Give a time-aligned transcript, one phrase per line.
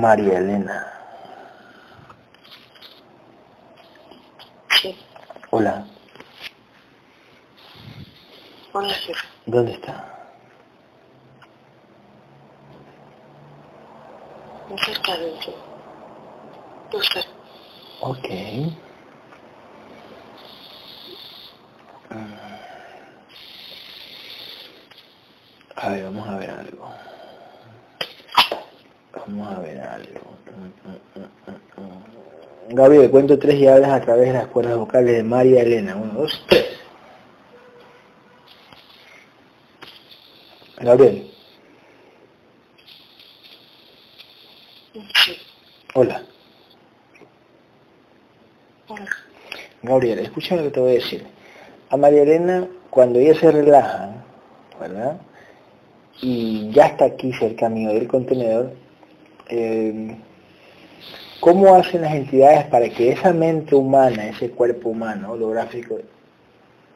[0.00, 0.86] María Elena.
[4.80, 4.96] Sí.
[5.50, 5.84] Hola.
[9.44, 10.04] ¿dónde está?
[14.86, 15.54] Cerca de ti.
[16.96, 17.24] Usted.
[18.00, 18.28] Ok.
[22.10, 22.34] Mm.
[25.76, 26.99] A ver, vamos a ver algo.
[29.30, 30.20] Vamos a ver algo.
[32.70, 35.94] Gabriel, cuento tres y hablas a través de las cuerdas vocales de María Elena.
[35.96, 36.66] Uno, dos, tres.
[40.78, 41.30] Gabriel,
[45.94, 46.22] hola.
[48.88, 49.10] Hola.
[49.82, 51.26] Gabriel, escucha lo que te voy a decir.
[51.90, 54.10] A María Elena, cuando ella se relaja,
[54.80, 55.20] ¿verdad?
[56.20, 58.72] Y ya está aquí cerca mío del contenedor,
[59.50, 60.16] eh,
[61.40, 65.98] ¿cómo hacen las entidades para que esa mente humana, ese cuerpo humano holográfico,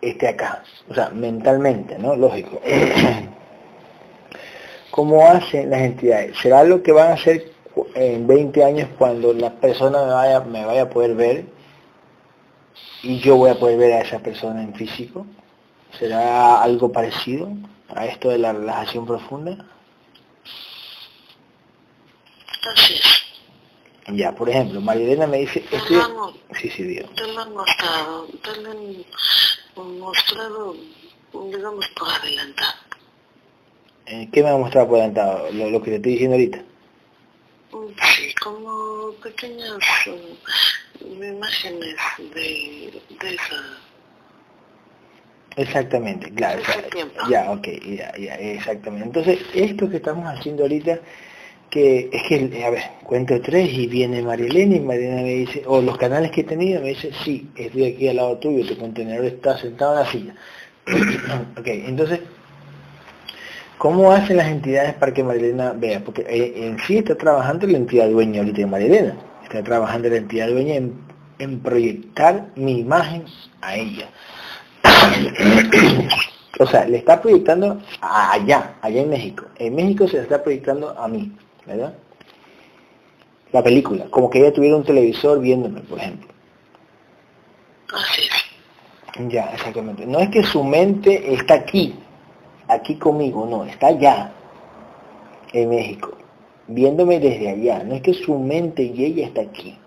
[0.00, 0.62] esté acá?
[0.88, 2.14] O sea, mentalmente, ¿no?
[2.14, 2.60] Lógico.
[4.90, 6.38] ¿Cómo hacen las entidades?
[6.38, 7.50] ¿Será lo que van a hacer
[7.96, 11.46] en 20 años cuando la persona me vaya, me vaya a poder ver
[13.02, 15.26] y yo voy a poder ver a esa persona en físico?
[15.98, 17.48] ¿Será algo parecido
[17.88, 19.66] a esto de la relajación profunda?
[22.72, 24.14] Así es.
[24.16, 25.96] Ya, por ejemplo, María Elena me dice, estoy...
[25.96, 27.08] Hermano, Sí, sí, digo.
[27.16, 30.76] te lo han mostrado, te lo han mostrado,
[31.32, 32.74] digamos, por adelantado.
[34.06, 35.50] Eh, ¿Qué me ha mostrado por adelantado?
[35.52, 36.62] Lo, lo que te estoy diciendo ahorita.
[38.14, 41.96] Sí, como pequeñas mm, imágenes
[42.34, 43.78] de, de esa...
[45.56, 46.62] Exactamente, claro.
[47.30, 49.06] Ya, ok, ya, ya, exactamente.
[49.06, 50.98] Entonces, esto que estamos haciendo ahorita,
[51.74, 55.34] que es que, a ver, cuento tres y viene María Elena y María Elena me
[55.34, 58.78] dice, o los canales que tenido, me dice, sí, estoy aquí al lado tuyo, tu
[58.78, 60.34] contenedor está sentado en la silla.
[61.58, 62.20] ok, entonces,
[63.76, 65.98] ¿cómo hacen las entidades para que María Elena vea?
[65.98, 70.08] Porque eh, en sí está trabajando la entidad dueña ahorita de María Elena, está trabajando
[70.08, 70.94] la entidad dueña en,
[71.40, 73.24] en proyectar mi imagen
[73.62, 74.08] a ella.
[76.60, 79.46] o sea, le está proyectando allá, allá en México.
[79.56, 81.32] En México se está proyectando a mí,
[81.66, 81.94] ¿verdad?
[83.52, 86.28] La película, como que ella tuviera un televisor viéndome, por ejemplo.
[89.28, 90.06] Ya, exactamente.
[90.06, 91.94] No es que su mente está aquí,
[92.66, 94.32] aquí conmigo, no, está allá,
[95.52, 96.18] en México,
[96.66, 97.84] viéndome desde allá.
[97.84, 99.78] No es que su mente y ella está aquí.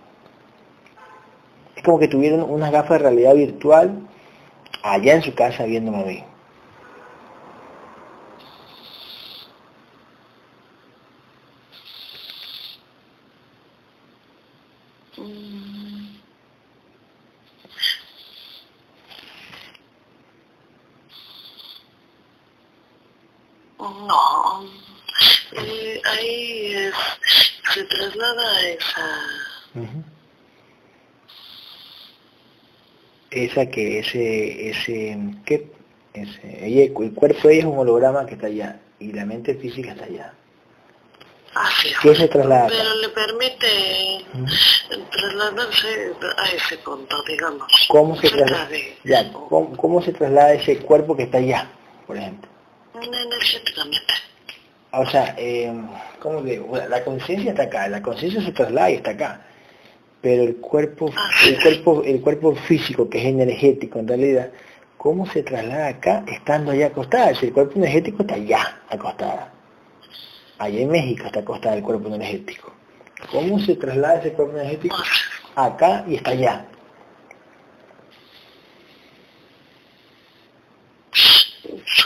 [1.76, 4.08] Es como que tuvieran unas gafas de realidad virtual
[4.82, 6.24] allá en su casa viéndome a mí.
[15.18, 15.58] Mm.
[23.80, 24.64] No,
[25.54, 26.94] eh, ahí es,
[27.74, 29.22] se traslada a esa.
[33.32, 35.72] Esa que ese, ese, ¿qué?
[36.14, 39.54] Ese, ella, el cuerpo de ella es un holograma que está allá y la mente
[39.56, 40.34] física está allá.
[41.54, 42.00] así es.
[42.00, 42.68] ¿Qué se traslada?
[42.70, 44.26] Pero le permite
[45.12, 47.72] trasladarse a ese punto, digamos.
[47.90, 48.70] ¿Cómo se cerca traslada?
[49.04, 51.70] Ya, ¿cómo, cómo se traslada ese cuerpo que está allá,
[52.08, 52.50] por ejemplo?
[52.96, 54.14] Energéticamente.
[54.92, 55.72] O sea, eh,
[56.20, 56.66] ¿cómo digo?
[56.66, 59.42] Bueno, la conciencia está acá, la conciencia se traslada y está acá.
[60.22, 61.12] Pero el cuerpo,
[61.46, 64.50] el cuerpo, el cuerpo físico, que es energético en realidad,
[64.98, 67.36] ¿cómo se traslada acá estando allá acostada?
[67.36, 69.54] Si el cuerpo energético está allá acostada.
[70.58, 72.74] Allá en México está acostada el cuerpo energético.
[73.32, 74.98] ¿Cómo se traslada ese cuerpo energético
[75.56, 76.66] acá y está allá?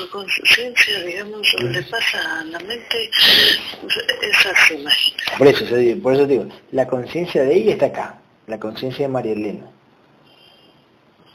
[0.01, 3.09] Su conciencia, digamos, le pasa a la mente
[4.21, 5.13] esas imágenes.
[5.37, 5.65] Por eso,
[6.01, 8.15] por eso digo, la conciencia de ella está acá,
[8.47, 9.65] la conciencia de María Elena.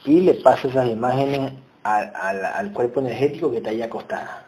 [0.04, 1.52] Y le pasa esas imágenes
[1.84, 4.44] al, al- al cuerpo energético que está ahí acostada.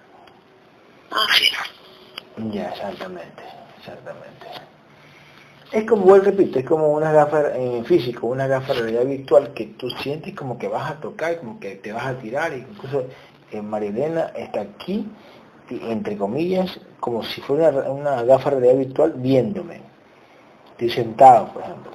[1.10, 2.52] Así es.
[2.52, 3.42] Ya, exactamente,
[3.78, 4.46] exactamente.
[5.70, 9.52] Es como, vuelvo repito, es como una gafa en físico, una gafa de realidad virtual
[9.52, 13.06] que tú sientes como que vas a tocar, como que te vas a tirar, incluso
[13.52, 15.06] eh, María Elena está aquí,
[15.70, 19.80] entre comillas, como si fuera una, una gafa de realidad virtual viéndome.
[20.72, 21.92] Estoy sentado, por ejemplo.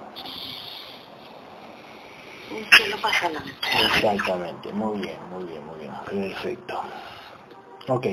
[2.78, 3.68] Se lo pasa a la mente.
[3.86, 6.80] Exactamente, muy bien, muy bien, muy bien, perfecto.
[7.88, 8.08] Ok.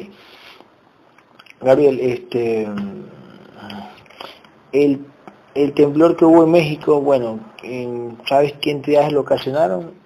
[1.61, 2.67] Gabriel, este,
[4.73, 5.05] el,
[5.55, 7.41] el temblor que hubo en México, bueno,
[8.27, 10.00] ¿sabes qué entidades lo ocasionaron?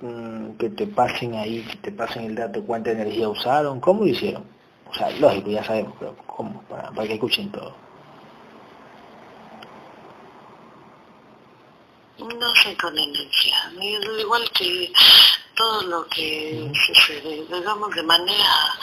[0.00, 4.08] Mm, que te pasen ahí, que te pasen el dato cuánta energía usaron, ¿cómo lo
[4.08, 4.44] hicieron?
[4.88, 6.62] O sea, lógico, ya sabemos, pero ¿cómo?
[6.62, 7.74] Para, para que escuchen todo.
[12.18, 13.56] No sé con energía,
[14.20, 14.90] igual que
[15.60, 18.78] todo lo que sucede, digamos de manera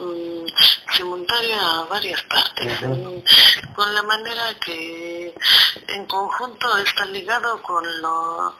[0.00, 0.44] um,
[0.94, 2.78] simultánea a varias partes,
[3.74, 5.34] con la manera que
[5.88, 8.54] en conjunto está ligado con lo,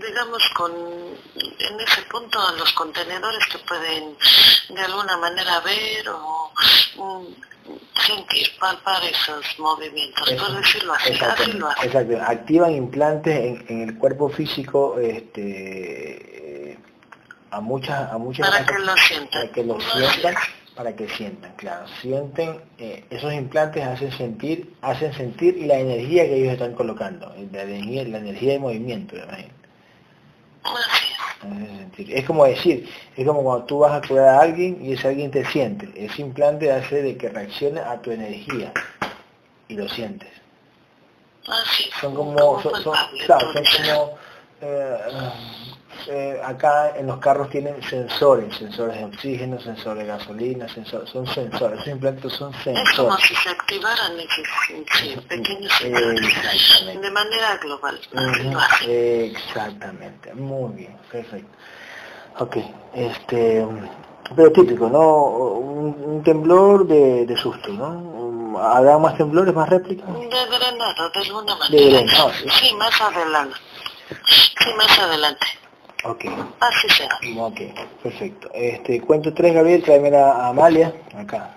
[0.00, 4.16] digamos, con en ese punto a los contenedores que pueden
[4.70, 6.52] de alguna manera ver o
[8.06, 13.98] sentir, palpar esos movimientos, por decirlo así, así lo Exacto, activan implantes en, en el
[13.98, 16.31] cuerpo físico este,
[17.52, 18.10] a muchas...
[18.10, 19.28] A muchas para que lo sientan.
[19.30, 20.34] Para que lo sientan,
[20.74, 21.86] para que sientan, claro.
[22.00, 27.62] Sienten, eh, esos implantes hacen sentir, hacen sentir la energía que ellos están colocando, la
[27.62, 29.16] energía, la energía de movimiento.
[31.98, 35.30] Es como decir, es como cuando tú vas a curar a alguien y ese alguien
[35.30, 35.90] te siente.
[35.94, 38.72] Ese implante hace de que reaccione a tu energía
[39.68, 40.30] y lo sientes.
[42.00, 42.96] Son como, son, son,
[43.26, 44.18] claro, son como
[44.62, 44.98] eh,
[46.08, 51.26] eh, acá en los carros tienen sensores, sensores de oxígeno, sensores de gasolina, sensores, son
[51.26, 52.90] sensores, esos implantes son sensores.
[52.90, 54.12] Es como si se activaran
[55.28, 58.00] pequeños sensores de manera global.
[58.86, 61.56] exactamente, muy bien, perfecto.
[62.38, 62.56] Ok,
[62.94, 63.66] este,
[64.34, 65.26] pero típico, ¿no?
[65.26, 68.58] Un, temblor de, de, susto, ¿no?
[68.58, 70.06] ¿Habrá más temblores, más réplicas?
[70.06, 72.00] De granada, de alguna manera.
[72.00, 73.56] De sí, más adelante.
[74.26, 75.46] Sí, más adelante.
[76.04, 76.24] Ok.
[76.60, 77.18] Así será.
[77.38, 77.60] Ok,
[78.02, 78.50] perfecto.
[78.54, 81.56] Este, cuento tres, Gabriel, tráeme a Amalia, acá.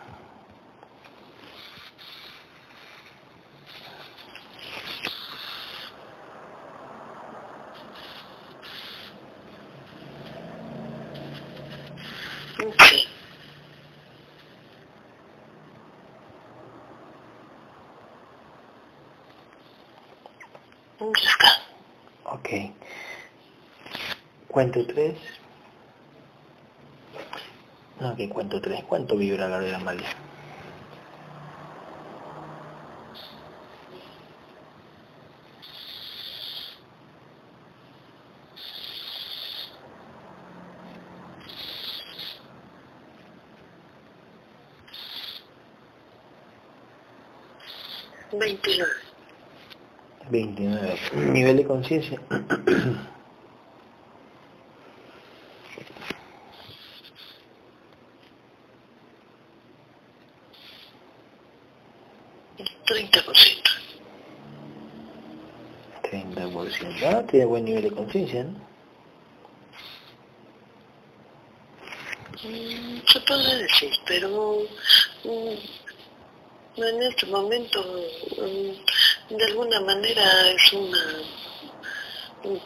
[22.25, 22.49] Ok.
[24.55, 25.17] Cuento tres.
[27.99, 28.85] No, que cuento tres.
[28.85, 30.07] ¿Cuánto vibra la de Amalia?
[48.31, 48.93] Veintinueve.
[50.29, 50.97] Veintinueve.
[51.13, 52.21] Nivel de conciencia.
[62.85, 63.65] 30%.
[67.35, 68.51] Tiene buen nivel de conciencia, ¿no?
[72.45, 74.59] Mm, se puede decir, pero
[75.25, 77.83] mm, en este momento
[78.37, 81.03] mm, de alguna manera es una,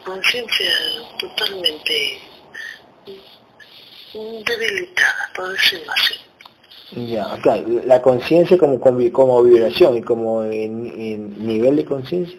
[0.04, 0.70] conciencia
[1.18, 2.20] totalmente
[4.12, 7.10] debilitada, por decirlo así.
[7.10, 12.38] Ya, claro, la conciencia como, como, vibración y como en nivel de conciencia.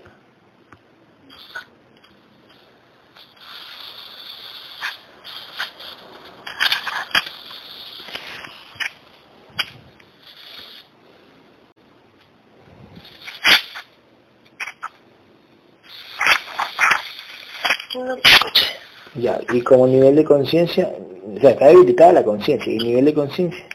[19.16, 20.94] Ya, y como nivel de conciencia,
[21.34, 23.66] o sea, está debilitada la conciencia, y nivel de conciencia,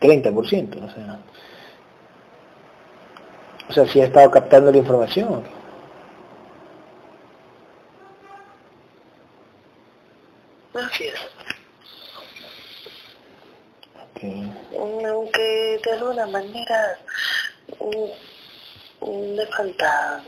[0.00, 1.20] 30%, o sea.
[3.68, 5.44] O sea, si ha estado captando la información.
[10.74, 11.14] Así es.
[14.76, 16.98] Aunque de alguna manera
[19.00, 20.24] le falta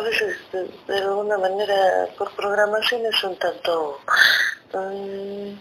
[0.00, 4.00] a veces de, alguna manera por programaciones un tanto
[4.72, 5.58] um,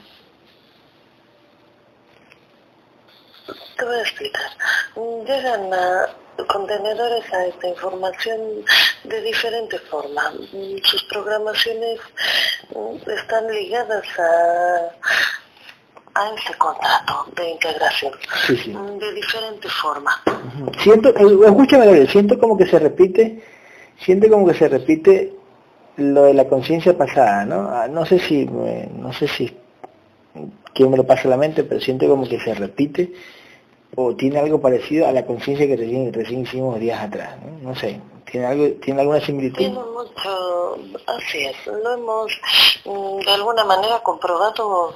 [3.77, 4.51] te voy a explicar.
[5.25, 6.07] Llegan a
[6.47, 8.39] contenedores a esta información
[9.03, 10.33] de diferente forma.
[10.83, 11.99] Sus programaciones
[13.07, 14.91] están ligadas a
[16.15, 18.13] a ese contrato de integración
[18.99, 20.11] de diferente forma.
[20.79, 23.41] Siento, eh, escúchame, siento como que se repite
[23.99, 25.33] siente como que se repite
[25.97, 27.69] lo de la conciencia pasada, ¿no?
[27.69, 29.53] Ah, no sé si, no sé si
[30.73, 33.11] quién me lo pasa a la mente, pero siento como que se repite
[33.95, 37.69] o tiene algo parecido a la conciencia que recién, recién hicimos días atrás, ¿no?
[37.71, 37.99] No sé,
[38.31, 39.57] ¿tiene, algo, ¿tiene alguna similitud?
[39.57, 40.77] Tiene mucho,
[41.07, 42.31] así es, lo hemos
[42.85, 44.93] mm, de alguna manera comprobado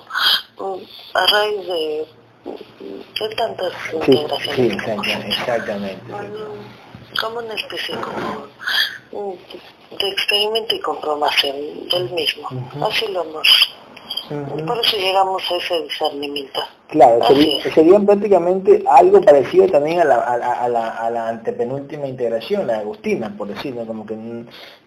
[0.60, 2.06] mm, a raíz de,
[3.20, 4.56] de tantas Sí, integraciones.
[4.56, 5.12] sí, exactamente.
[5.12, 5.28] hecho.
[5.42, 6.14] exactamente.
[7.20, 8.48] Como una especie como,
[9.12, 12.50] mm, de experimento y comprobación del mismo.
[12.82, 13.76] Así lo hemos.
[14.30, 14.66] Ujú.
[14.66, 16.62] Por eso llegamos a ese discernimiento.
[16.90, 21.28] Claro, sería, serían prácticamente algo parecido también a la, a, la, a la- a la
[21.30, 24.16] antepenúltima integración, la de Agustina, por decirlo, como que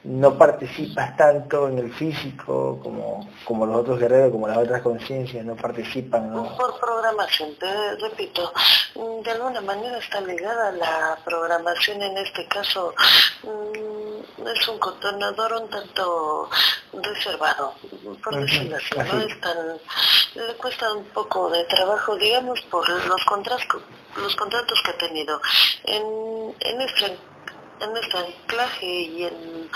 [0.04, 5.44] no participas tanto en el físico como, como los otros guerreros, como las otras conciencias,
[5.44, 6.56] no participan, ¿no?
[6.56, 8.52] Por programación, te repito,
[8.94, 12.94] mm, de alguna manera está ligada la programación en este caso,
[13.42, 16.48] mm, es un contenedor un tanto
[17.02, 17.72] reservado,
[18.22, 19.56] por decirlo así, no es tan,
[20.36, 21.85] le cuesta un poco de trabajo,
[22.18, 23.82] digamos, por los contratos,
[24.16, 25.40] los contratos que ha tenido.
[25.84, 27.16] En, en este
[27.80, 29.70] en este anclaje y en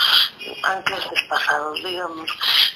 [0.63, 2.31] anclajes pasados, digamos,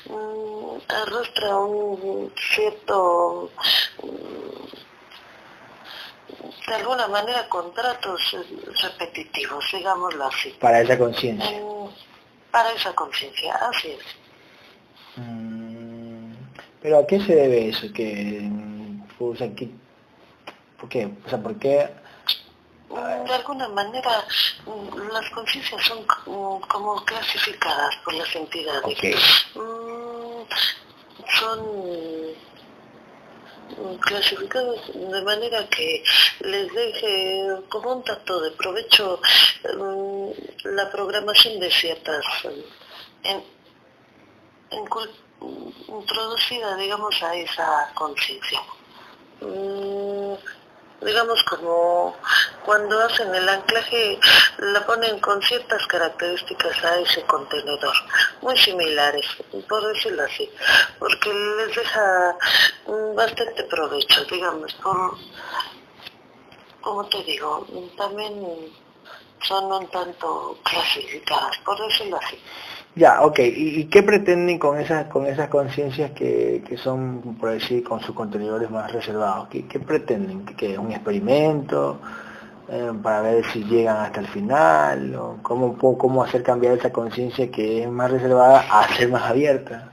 [0.09, 3.49] mm, arrastra un cierto,
[4.03, 4.65] mm,
[6.67, 8.37] de alguna manera, contratos
[8.81, 11.61] repetitivos, digámoslo así, Para esa conciencia.
[12.51, 14.05] Para esa conciencia, así es.
[15.17, 16.33] Mm,
[16.81, 17.91] Pero ¿a qué se debe eso?
[17.93, 18.41] Que,
[19.19, 19.69] o sea, ¿qué,
[20.79, 21.09] ¿Por qué?
[21.25, 21.89] O sea, ¿por qué?
[22.89, 24.25] Mm, De alguna manera,
[24.65, 28.83] mm, las conciencias son como clasificadas por las entidades.
[28.83, 29.03] Ok.
[29.55, 30.43] Mm,
[31.39, 32.45] son
[33.99, 36.03] clasificados de manera que
[36.41, 39.19] les deje como un tanto de provecho
[39.75, 40.29] mm,
[40.65, 42.23] la programación de ciertas
[43.23, 43.43] en,
[45.87, 48.61] introducida digamos a esa conciencia
[51.01, 52.15] digamos como
[52.65, 54.19] cuando hacen el anclaje
[54.57, 57.95] la ponen con ciertas características a ese contenedor,
[58.41, 59.25] muy similares,
[59.69, 60.49] por decirlo así,
[60.97, 62.35] porque les deja
[62.87, 65.17] mm, bastante provecho, digamos, por,
[66.81, 68.73] como te digo, también
[69.43, 72.41] son un tanto clasificadas, por decirlo así.
[72.95, 73.39] Ya, ok.
[73.39, 77.99] ¿Y, y qué pretenden con esas con esas conciencias que, que son, por decir, con
[78.01, 79.49] sus contenedores más reservados?
[79.49, 80.45] ¿Qué, qué pretenden?
[80.45, 81.99] ¿Que, un experimento
[82.69, 85.13] eh, para ver si llegan hasta el final?
[85.15, 89.89] ¿O cómo, cómo hacer cambiar esa conciencia que es más reservada a ser más abierta?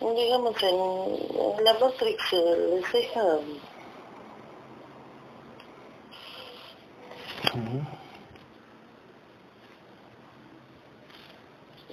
[0.00, 3.20] Digamos, en, en la Matrix eh, les deja
[7.54, 7.60] Ujú.
[7.60, 8.05] Mm,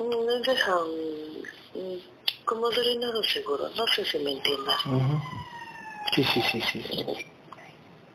[0.09, 1.99] Les deja mm, mm,
[2.45, 4.85] como drenado seguro, no sé si me entiendas.
[4.85, 5.21] Ujú.
[6.13, 6.83] Sí, sí, sí, sí.
[6.89, 7.03] sí.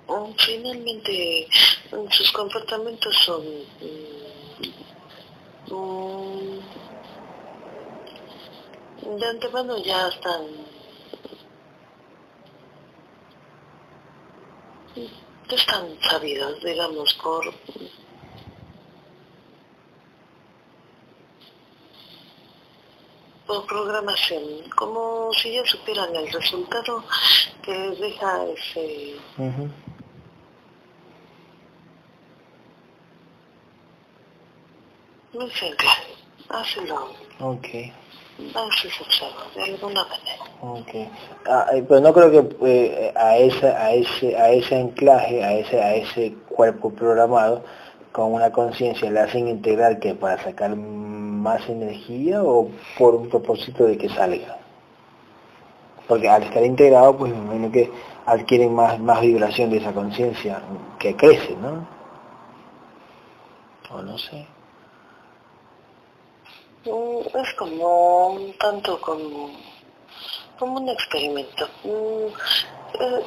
[0.09, 1.49] Mm, Finalmente
[1.93, 3.45] mm, sus comportamientos son
[5.71, 6.61] mm, mm,
[9.19, 10.47] de antemano ya están
[15.51, 17.45] están sabidos, digamos, por
[23.49, 24.43] por programación,
[24.77, 27.03] como si ya supieran el resultado
[27.63, 29.69] que deja ese Ujú.
[35.33, 35.87] No sé qué.
[36.51, 37.11] Hazlo.
[37.41, 37.69] Ok,
[39.55, 40.45] de alguna manera.
[40.61, 41.11] ok.
[41.47, 45.55] Ah, eh, pero no creo que eh, a, esa, a, ese, a ese anclaje, a
[45.55, 47.65] ese, a ese cuerpo programado,
[48.13, 50.75] con una conciencia le hacen integrar que para sacar
[51.49, 54.59] más energía o por un propósito de que salga.
[56.07, 57.91] Porque al estar integrado, pues me imagino que
[58.27, 60.61] adquieren más, más vibración de esa conciencia
[60.99, 61.87] que crece, ¿no?
[63.91, 64.47] O no sé.
[66.85, 69.51] Mm, Es como un tanto como,
[70.59, 71.67] como un experimento.
[71.85, 72.27] Mm,
[73.01, 73.23] eh,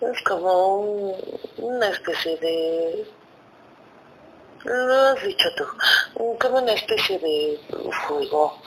[0.00, 1.14] Es como un-
[1.58, 3.06] una especie de...
[4.64, 5.64] Lo has dicho tú,
[6.22, 7.58] mm, como una especie de
[8.06, 8.58] juego,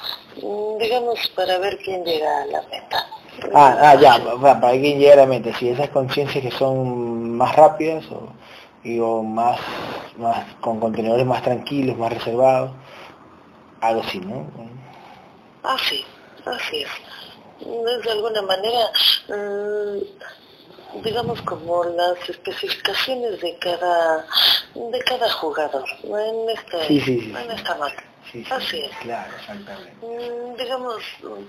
[0.41, 3.07] mm, digamos, para ver quién llega a la meta.
[3.53, 7.31] Ah, ah, ya, pa- para quien llegue a la mente, si esas conciencias que son
[7.37, 8.29] más rápidas o,
[8.83, 9.59] y, o más,
[10.17, 12.71] más con contenedores más tranquilos, más reservados,
[13.81, 14.47] algo así, ¿no?
[15.63, 16.05] Así,
[16.45, 16.89] así es.
[17.61, 18.89] Es de alguna manera,
[19.29, 24.25] mm, digamos como las especificaciones de cada
[24.75, 27.33] de cada jugador en esta, Sí, sí, sí.
[27.35, 27.77] en esta
[28.31, 28.97] sí, Así es.
[28.97, 30.05] Claro, exactamente.
[30.05, 31.03] Mm, digamos,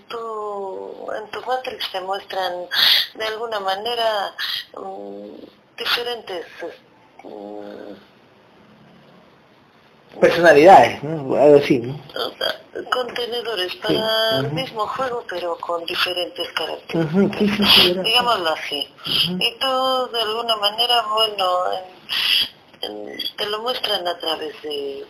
[0.08, 2.66] tú, en tu Matrix te muestran
[3.14, 4.34] de alguna manera
[4.76, 5.28] mm,
[5.78, 6.46] diferentes
[7.22, 7.94] mm,
[10.20, 11.34] Personalidades, ¿no?
[11.36, 12.00] Algo así, ¿no?
[12.90, 17.38] contenedores para el mismo juego pero con diferentes características.
[17.56, 18.94] Sí, sí, digámoslo así.
[19.06, 22.63] Y tú de alguna manera, bueno, en- en-
[23.36, 25.04] te lo muestran a través de,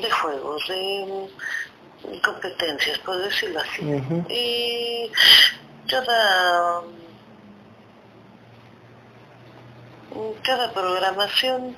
[0.00, 1.28] de juegos, de
[2.22, 3.82] competencias, por decirlo así.
[4.28, 5.10] Y
[5.88, 6.82] cada,
[10.42, 11.76] cada programación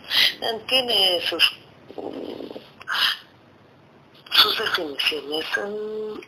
[0.66, 1.52] tiene sus
[4.30, 6.20] sus definiciones, mm,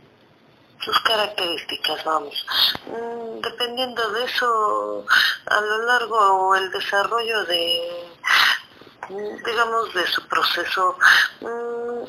[0.80, 2.46] sus características, vamos.
[2.86, 5.06] Mm, Dependiendo de eso,
[5.46, 8.09] a lo largo o el desarrollo de, mm,
[9.44, 10.96] digamos, de su proceso,
[11.40, 12.04] mm,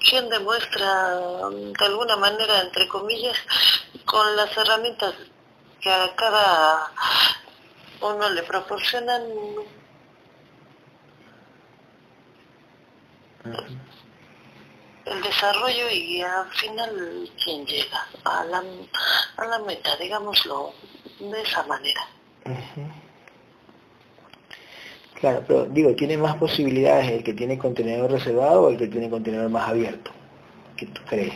[0.00, 3.36] quien demuestra mm, de alguna manera, entre comillas,
[4.04, 5.14] con las herramientas
[5.80, 6.90] que a cada
[8.00, 9.22] uno le proporcionan,
[15.04, 18.62] el desarrollo y al final quién llega a la,
[19.36, 20.74] a la meta, digámoslo
[21.20, 22.08] de esa manera.
[25.20, 29.08] Claro, pero digo, tiene más posibilidades el que tiene contenedor reservado o el que tiene
[29.08, 30.10] contenedor más abierto.
[30.76, 31.32] ¿Qué tú crees?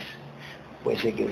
[0.83, 1.27] Puede ser que...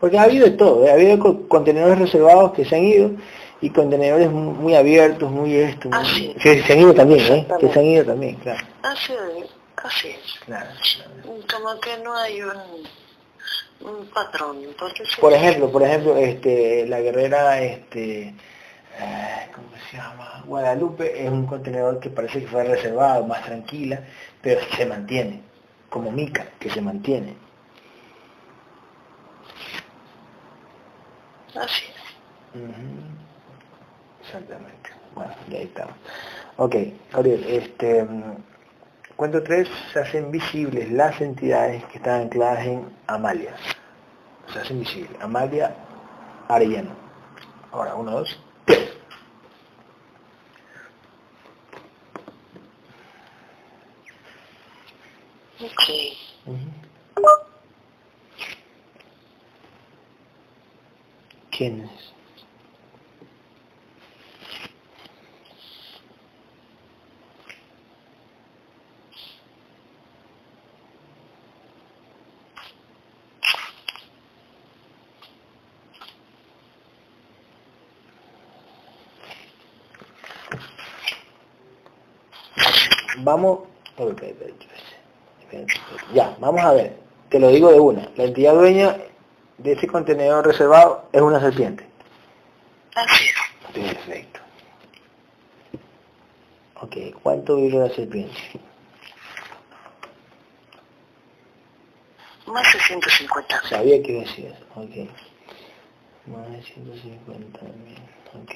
[0.00, 0.90] Porque ha habido de todo, ¿eh?
[0.90, 3.10] ha habido co- contenedores reservados que se han ido
[3.62, 6.34] y contenedores mu- muy abiertos, muy esto, muy- Ah, sí.
[6.40, 7.46] que se han ido también, ¿eh?
[7.58, 8.64] que se han ido también, claro.
[8.82, 9.46] Así es,
[9.86, 10.38] así es.
[10.44, 11.40] claro, claro.
[11.50, 12.86] Como que no hay un,
[13.80, 14.58] un patrón.
[15.20, 18.34] Por ejemplo, por ejemplo, este, la guerrera, este,
[18.98, 20.42] eh, ¿cómo se llama?
[20.46, 24.00] Guadalupe es un contenedor que parece que fue reservado, más tranquila,
[24.40, 25.42] pero que se mantiene,
[25.88, 27.36] como Mica, que se mantiene.
[31.54, 31.96] Así es.
[34.22, 34.90] Exactamente.
[35.14, 35.94] Bueno, ya ahí estamos.
[36.58, 36.74] Ok,
[37.12, 38.36] Gabriel, este, mm,
[39.16, 43.56] cuento tres, se hacen visibles las entidades que están ancladas en Amalia.
[44.52, 45.20] Se hacen visibles.
[45.20, 45.74] Amalia
[46.48, 46.90] Arellano.
[47.72, 48.90] Ahora, uno, dos, tres.
[55.60, 55.88] Ok.
[56.46, 56.70] Ujú.
[61.50, 62.15] ¿Quién es?
[83.26, 83.58] Vamos,
[86.14, 86.96] ya, vamos a ver,
[87.28, 88.98] te lo digo de una, la entidad dueña
[89.58, 91.84] de ese contenedor reservado es una serpiente.
[92.94, 93.72] Así es.
[93.74, 94.40] Perfecto.
[96.82, 98.32] Ok, ¿cuánto vibra la serpiente?
[102.46, 105.10] Más de 150 Sabía que decías, ok.
[106.26, 107.98] Más de 150 mil,
[108.40, 108.52] ok.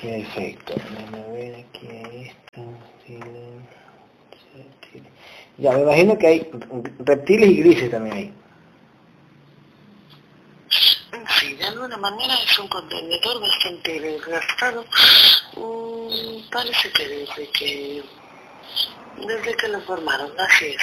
[0.00, 1.88] Perfecto, déjame ver aquí
[2.26, 2.60] esto.
[5.58, 6.50] Ya, me imagino que hay
[6.98, 8.32] reptiles y grises también hay.
[11.38, 14.84] Sí, de alguna manera es un contenedor bastante desgastado.
[15.56, 18.02] Mm, parece que desde que
[19.16, 20.82] desde que lo formaron, así es.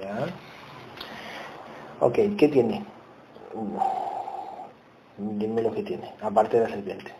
[0.00, 0.28] Ya.
[2.00, 2.84] Ok, ¿qué tiene?
[5.18, 7.19] Dime lo que tiene, aparte de la serpiente.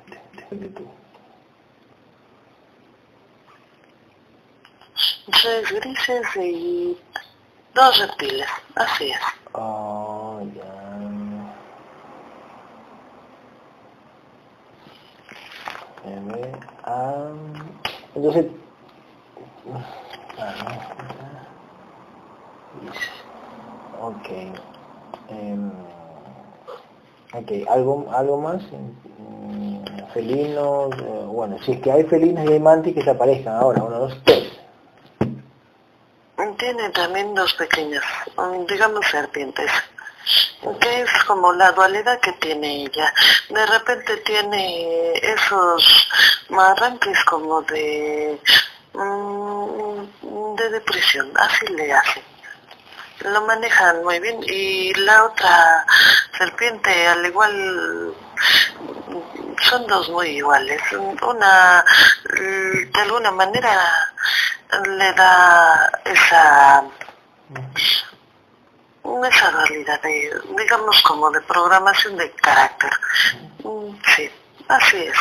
[0.57, 0.85] Tú.
[5.43, 6.99] Tres grises y
[7.75, 9.21] dos reptiles, así es.
[9.53, 10.81] Oh, ya.
[16.05, 16.53] M,
[16.85, 17.31] A,
[18.15, 18.47] entonces,
[20.39, 21.47] ah,
[24.01, 24.29] ok,
[25.29, 25.71] em,
[27.35, 28.63] ok, algo, algo más,
[30.13, 33.83] felinos, eh, bueno, si es que hay felinos y hay mantis que se aparezcan ahora,
[33.83, 34.51] uno, dos, tres.
[36.59, 38.03] Tiene también dos pequeñas,
[38.37, 39.71] mm, digamos serpientes,
[40.81, 43.13] que es como la dualidad que tiene ella.
[43.49, 46.09] De repente tiene esos
[46.51, 48.39] arranques como de,
[48.93, 52.23] mm, de depresión, así le hace.
[53.21, 55.87] Lo manejan muy bien y la otra
[56.39, 58.15] serpiente al igual
[59.61, 60.81] son dos muy iguales.
[60.93, 61.85] Una
[62.35, 63.71] de alguna manera
[64.87, 66.85] le da esa
[69.25, 72.91] esa realidad de, digamos como de programación de carácter.
[73.65, 74.31] Mm, sí,
[74.69, 75.19] así es.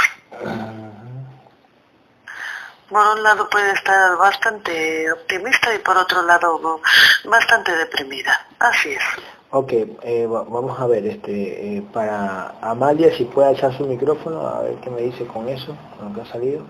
[2.90, 6.82] Por un lado puede estar bastante optimista y por otro lado
[7.26, 8.48] bastante deprimida.
[8.60, 9.04] Así es.
[9.52, 9.72] Ok,
[10.04, 14.76] eh, vamos a ver, este, eh, para Amalia, si puede alzar su micrófono, a ver
[14.76, 16.64] qué me dice con eso, con lo que ha salido.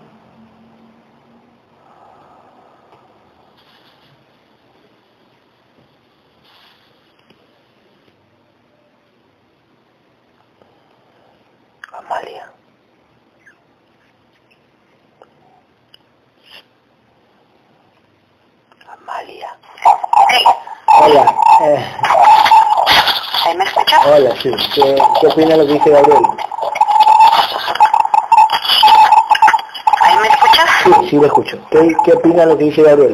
[11.92, 12.50] Amalia.
[18.88, 19.58] Amalia.
[21.02, 21.36] Hola.
[21.62, 22.48] Eh.
[23.55, 23.99] ¿Me escuchas?
[24.05, 24.51] Hola, sí.
[24.75, 26.23] ¿Qué, qué opina lo que dice Gabriel?
[30.01, 30.69] ¿Ahí me escuchas?
[30.83, 31.57] Sí, sí lo escucho.
[31.71, 33.13] ¿Qué, qué opina lo que dice Gabriel?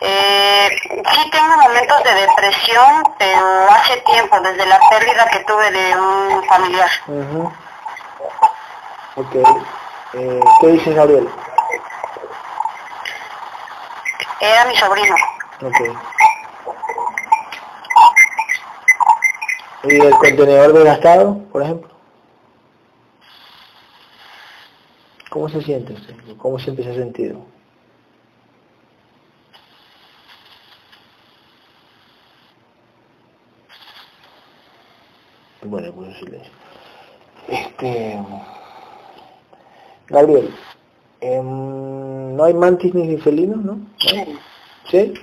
[0.00, 0.68] Eh,
[1.12, 6.44] sí tengo momentos de depresión, pero hace tiempo, desde la pérdida que tuve de un
[6.48, 6.90] familiar.
[7.08, 7.48] Uh
[9.16, 9.34] Ok.
[10.14, 11.28] Eh, ¿Qué dice Gabriel?
[14.40, 15.14] Era mi sobrino.
[15.62, 15.80] Ok.
[19.86, 21.88] ¿Y el contenedor desgastado, por ejemplo?
[25.30, 26.14] ¿Cómo se siente usted?
[26.38, 27.44] ¿Cómo siempre se ha sentido?
[35.62, 36.52] Bueno, pues silencio.
[37.48, 38.18] Este...
[40.08, 40.54] Gabriel,
[41.20, 43.72] em, ¿no hay mantis ni felinos, no?
[43.74, 43.86] ¿No?
[44.90, 45.14] ¿Sí?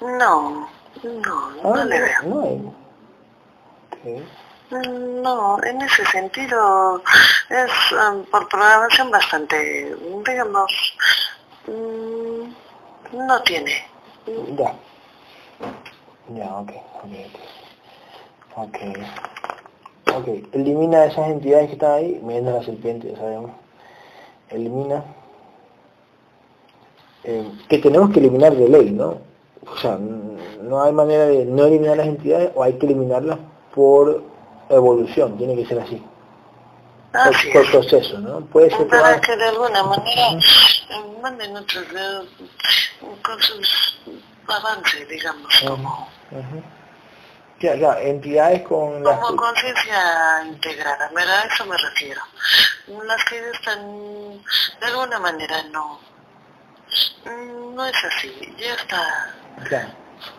[0.00, 0.68] No,
[1.02, 2.22] no, no Ah, le veo.
[2.26, 2.72] no hay.
[4.04, 4.22] Ok.
[4.72, 7.02] No, en ese sentido
[7.50, 9.94] es um, por programación bastante,
[10.26, 10.72] digamos,
[11.66, 13.72] mm, no tiene.
[14.56, 14.74] Ya.
[16.34, 17.12] Ya, ok, ok,
[18.56, 18.78] ok.
[20.14, 20.28] Ok.
[20.52, 23.50] Elimina esas entidades que están ahí, menos la serpiente, ya sabemos.
[24.48, 25.04] Elimina.
[27.24, 29.18] Eh, que tenemos que eliminar de ley, ¿no?
[29.70, 33.38] O sea, no hay manera de no eliminar las entidades o hay que eliminarlas
[33.74, 34.22] por
[34.68, 36.02] evolución, tiene que ser así.
[37.12, 37.70] Por, Así por es.
[37.70, 38.40] proceso, ¿no?
[38.46, 41.84] Puede ser Para que de alguna manera eh, manden otros
[43.22, 43.98] con sus
[44.48, 46.08] avances, digamos, como.
[47.60, 49.20] Ya, ya, entidades con las...
[49.20, 51.42] como conciencia integrada, ¿verdad?
[51.42, 52.20] A eso me refiero.
[53.04, 54.42] Las que están,
[54.80, 56.00] de alguna manera, no,
[57.74, 59.92] no es así, ya está.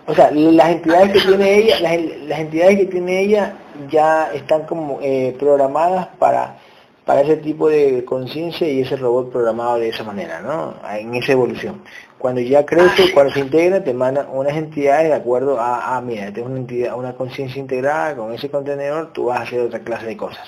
[0.06, 3.56] O sea, las entidades que tiene ella, las, las entidades que tiene ella
[3.90, 6.58] ya están como eh, programadas para,
[7.06, 10.76] para ese tipo de conciencia y ese robot programado de esa manera, ¿no?
[10.92, 11.82] En esa evolución.
[12.18, 16.32] Cuando ya crece, cuando se integra, te mandan unas entidades de acuerdo a, ah, mira,
[16.32, 20.06] tienes una entidad, una conciencia integrada con ese contenedor, tú vas a hacer otra clase
[20.06, 20.48] de cosas.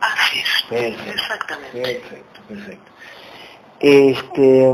[0.00, 1.10] Así es, Perfecto.
[1.10, 1.80] exactamente.
[1.80, 2.91] Perfecto, perfecto.
[3.82, 4.72] Este,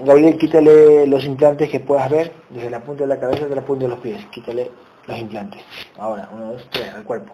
[0.00, 3.64] Gabriel, quítale los implantes que puedas ver, desde la punta de la cabeza hasta la
[3.64, 4.26] punta de los pies.
[4.26, 4.68] Quítale
[5.06, 5.62] los implantes.
[5.96, 7.32] Ahora, uno, dos, tres, al cuerpo.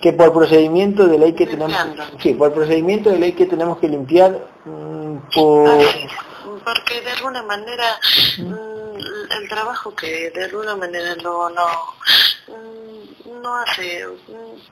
[0.00, 1.76] Que por procedimiento de ley que tenemos...
[2.22, 5.68] Sí, por procedimiento de ley que tenemos que limpiar mm, por...
[5.80, 6.06] Es,
[6.64, 7.84] porque de alguna manera
[8.38, 11.66] mm, el trabajo que de alguna manera no no
[12.48, 12.83] mm,
[13.42, 14.06] no hace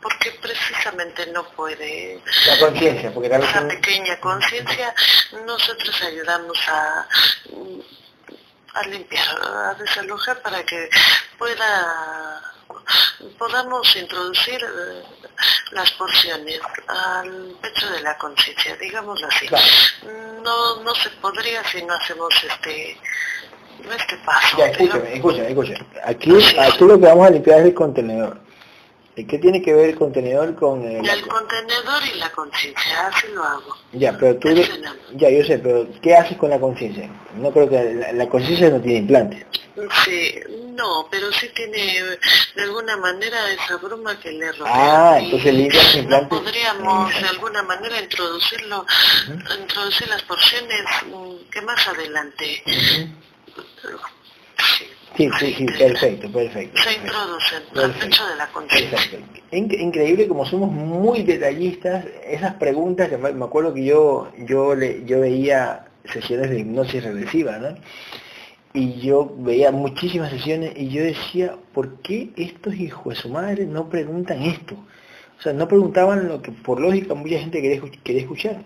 [0.01, 3.51] porque precisamente no puede La conciencia, porque tal vez...
[3.51, 4.95] esa pequeña conciencia
[5.47, 7.07] nosotros ayudamos a
[8.75, 10.89] a limpiar a desalojar para que
[11.39, 12.43] pueda
[13.39, 15.03] podamos introducir eh,
[15.73, 19.47] las porciones al pecho de la conciencia, digámoslo así.
[19.47, 19.65] Claro.
[20.43, 22.97] No, no se podría si no hacemos este
[23.91, 24.59] este paso.
[24.59, 25.87] Ya, escúchame, escúchame, escúchame.
[26.05, 28.39] Aquí, aquí lo que vamos a limpiar es el contenedor.
[29.15, 31.07] ¿Y qué tiene que ver el contenedor con el...
[31.07, 33.77] El contenedor y la conciencia, así lo hago.
[33.93, 34.49] Ya, pero tú...
[35.15, 37.11] Ya, yo sé, pero ¿qué haces con la conciencia?
[37.37, 39.47] No creo que la, la conciencia no tiene implante.
[40.05, 40.35] Sí,
[40.75, 42.03] no, pero sí tiene
[42.55, 45.13] de alguna manera esa bruma que le rodea.
[45.13, 46.39] Ah, entonces limpia los no implantes.
[46.39, 48.85] podríamos de alguna manera introducirlo,
[49.61, 53.11] introducir las porciones mm, que más adelante sí,
[55.17, 56.83] Sí, sí, sí, perfecto, perfecto.
[56.83, 59.21] se introducen al pecho de la conciencia.
[59.51, 65.21] Increíble como somos muy detallistas, esas preguntas que me acuerdo que yo yo le, yo
[65.21, 67.77] veía sesiones de hipnosis regresiva, ¿no?
[68.75, 73.67] y yo veía muchísimas sesiones y yo decía, ¿por qué estos hijos de su madre
[73.67, 74.77] no preguntan esto?
[75.39, 78.65] O sea, no preguntaban lo que por lógica mucha gente quería, quería escuchar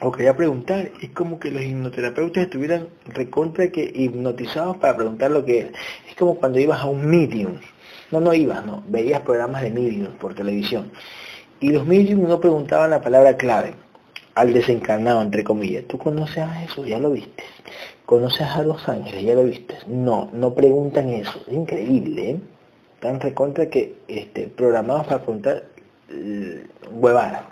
[0.00, 0.90] o quería preguntar.
[1.00, 5.66] Es como que los hipnoterapeutas estuvieran recontra que hipnotizados para preguntar lo que es.
[6.08, 7.58] Es como cuando ibas a un medium.
[8.10, 8.82] No, no ibas, no.
[8.88, 10.90] Veías programas de medium por televisión.
[11.60, 13.74] Y los medium no preguntaban la palabra clave
[14.34, 15.84] al desencarnado, entre comillas.
[15.86, 16.86] ¿Tú conoces a Jesús?
[16.86, 17.44] Ya lo viste.
[18.04, 19.22] ¿Conoces a los ángeles?
[19.22, 19.76] Ya lo viste.
[19.86, 21.40] No, no preguntan eso.
[21.46, 22.40] Es increíble, ¿eh?
[22.94, 25.64] Están recontra que este, programados para preguntar
[26.10, 27.44] eh, huevadas.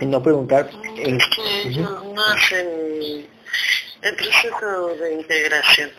[0.00, 0.70] No preguntar...
[0.96, 3.26] Es que ellos no hacen
[4.02, 5.90] el proceso de integración.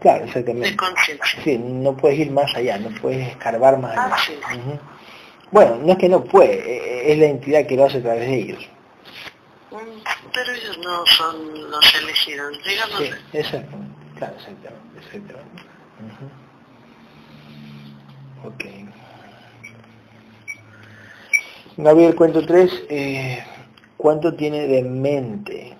[0.00, 0.70] claro, exactamente.
[0.70, 1.42] De conciencia.
[1.42, 4.14] Sí, no puedes ir más allá, no puedes escarbar más allá.
[4.14, 4.34] Ah, sí.
[5.50, 8.02] Bueno, no es que no puede, e, e, es la entidad que lo hace a
[8.02, 8.68] través de ellos.
[9.72, 10.00] Mm,
[10.32, 12.98] pero ellos no son los elegidos, digamos.
[12.98, 13.76] Sí, exacto,
[14.16, 15.62] claro, exactamente, exactamente.
[18.44, 18.79] Ok.
[21.82, 23.44] Gabriel, cuento 3, eh,
[23.96, 25.74] ¿cuánto tiene de mente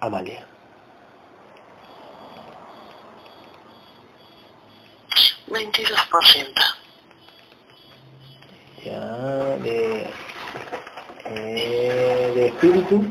[0.00, 0.46] Amalia?
[5.48, 6.62] Veintidós por ciento.
[8.82, 9.00] Ya,
[9.58, 10.10] de,
[11.26, 13.04] eh, de espíritu.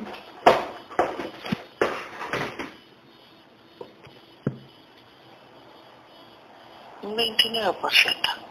[7.03, 8.46] Un 29%.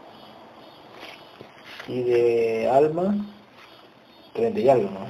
[1.87, 3.15] Y de alma,
[4.33, 5.07] 30 y algo, ¿no?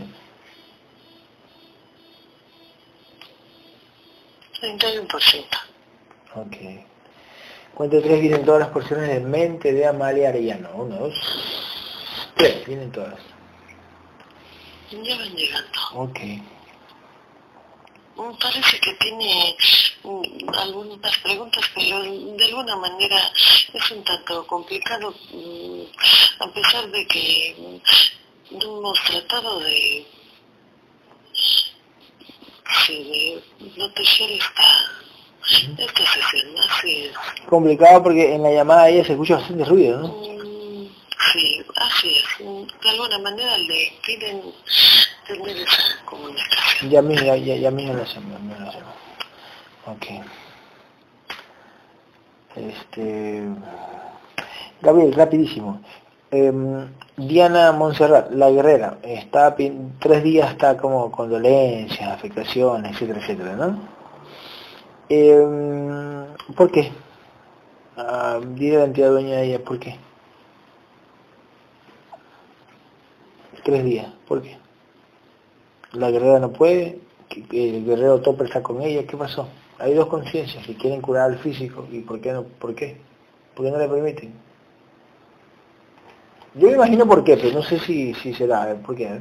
[4.61, 5.45] 31%.
[6.35, 6.55] Ok.
[7.75, 10.69] Cuento tres vienen todas las porciones de mente de Amalia Arellano.
[10.73, 11.13] Uno, dos,
[12.35, 13.19] tres, vienen todas.
[14.91, 15.79] Ya van llegando.
[15.93, 16.19] Ok.
[18.15, 19.55] Mm, Parece que tiene
[20.03, 23.31] mm, algunas preguntas, pero de alguna manera
[23.73, 25.76] es un tanto complicado, mm,
[26.39, 27.55] a pesar de que
[28.51, 30.05] hemos tratado de,
[32.85, 34.91] sí, de proteger esta,
[35.77, 37.45] esta sesión, así es.
[37.47, 40.07] Complicado porque en la llamada ella se escucha bastante ruido, ¿no?
[40.07, 40.37] Mm,
[41.33, 42.37] Sí, así es.
[42.39, 44.41] De alguna manera le piden
[45.27, 46.89] tener esa comunicación.
[46.89, 48.93] Ya mismo, ya, ya, ya mismo lo hacemos, ya mismo lo hacemos.
[49.87, 50.05] Ok.
[52.55, 53.43] Este...
[54.81, 55.81] Gabriel, rapidísimo.
[56.29, 63.55] Em, Diana Montserrat, la guerrera, está tres días está como con dolencias, afectaciones, etcétera, etcétera,
[63.55, 63.79] ¿no?
[65.09, 66.91] Em, ¿Por qué?
[67.95, 69.95] Ah, dile a la entidad dueña de ella, ¿por qué?
[73.63, 74.57] Tres días, ¿por qué?
[75.93, 76.99] La guerrera no puede,
[77.51, 79.47] el guerrero Topper está con ella, ¿qué pasó?
[79.79, 82.43] Hay dos conciencias que quieren curar al físico, ¿y por qué no?
[82.43, 82.97] ¿Por qué?
[83.55, 84.46] ¿Por qué no le permiten?
[86.57, 89.19] Yo me imagino por qué, pero no sé si, si será, ¿por qué?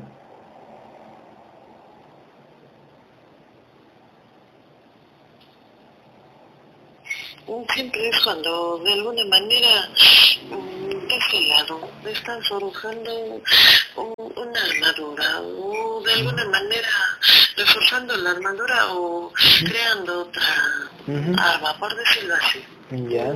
[7.75, 13.13] Siempre es cuando de alguna manera de ese lado están forjando
[13.97, 16.89] un- una armadura o de alguna manera
[17.57, 19.33] reforzando la armadura o
[19.65, 20.43] creando otra
[21.07, 21.35] Ujú.
[21.39, 22.65] arma, por decirlo así.
[23.09, 23.35] Ya,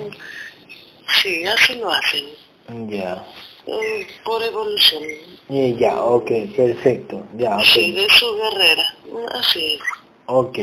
[1.23, 2.25] Sí, así lo hacen.
[2.89, 3.15] ya.
[3.15, 3.23] eh,
[4.25, 5.03] Por evolución.
[5.49, 8.97] Eh, ya, ok, perfecto, ya, Sí, ok, de su guerrera.
[9.35, 9.81] Así es.
[10.27, 10.59] ok.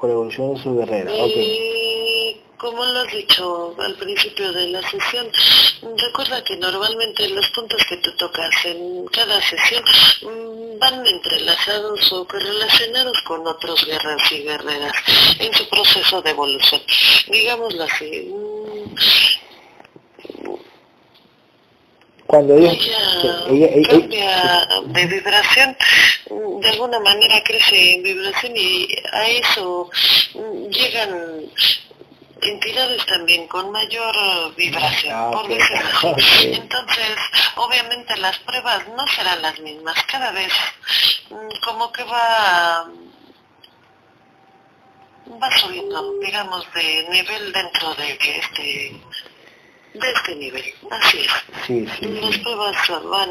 [0.00, 1.10] Por evolución de su guerrera.
[1.12, 5.28] Eh, como lo has dicho al principio de la sesión,
[5.96, 9.84] recuerda que normalmente los puntos que tú tocas en cada sesión
[10.22, 14.92] mm, van entrelazados o correlacionados con otros guerreros y guerreras
[15.38, 16.80] en su proceso de evolución.
[17.30, 18.32] Digámoslo así.
[22.26, 25.76] Cuando ella, ella, ella, ella- cambia de vibración,
[26.60, 29.90] de alguna manera crece en vibración y a eso
[30.70, 31.42] llegan
[32.42, 36.06] entidades también con mayor vibración, Ah, por ok, decirlo así.
[36.06, 36.54] ok.
[36.62, 37.16] Entonces,
[37.56, 40.52] obviamente las pruebas no serán las mismas, cada vez
[41.30, 42.88] mm, como que va
[45.42, 49.00] va subiendo, digamos, de nivel dentro de este
[50.00, 51.64] de este nivel, así es.
[51.66, 52.76] sí, sí, Las sí, pruebas
[53.10, 53.30] van,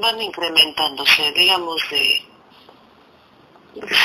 [0.00, 2.20] van incrementándose, digamos, de...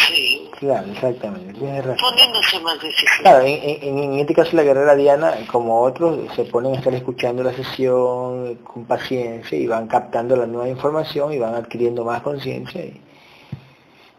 [0.08, 1.98] Sí, claro, exactamente, tienes razón.
[2.10, 3.08] poniéndose más difícil.
[3.22, 6.94] Claro, en, en- en este caso la guerrera Diana, como otros, se ponen a estar
[6.94, 12.22] escuchando la sesión con paciencia y van captando la nueva información y van adquiriendo más
[12.22, 13.02] conciencia y,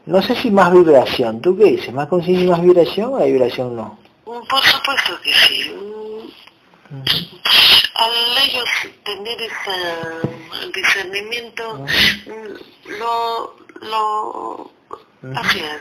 [0.06, 1.92] No sé si más vibración, ¿tú qué dices?
[1.92, 3.98] ¿Más conciencia y más vibración o la vibración no?
[4.26, 5.72] Mm, Por supuesto que sí.
[7.96, 8.12] Al
[8.48, 8.68] ellos
[9.04, 11.84] tener ese discernimiento,
[12.98, 13.56] lo,
[13.88, 14.70] lo,
[15.36, 15.80] así es.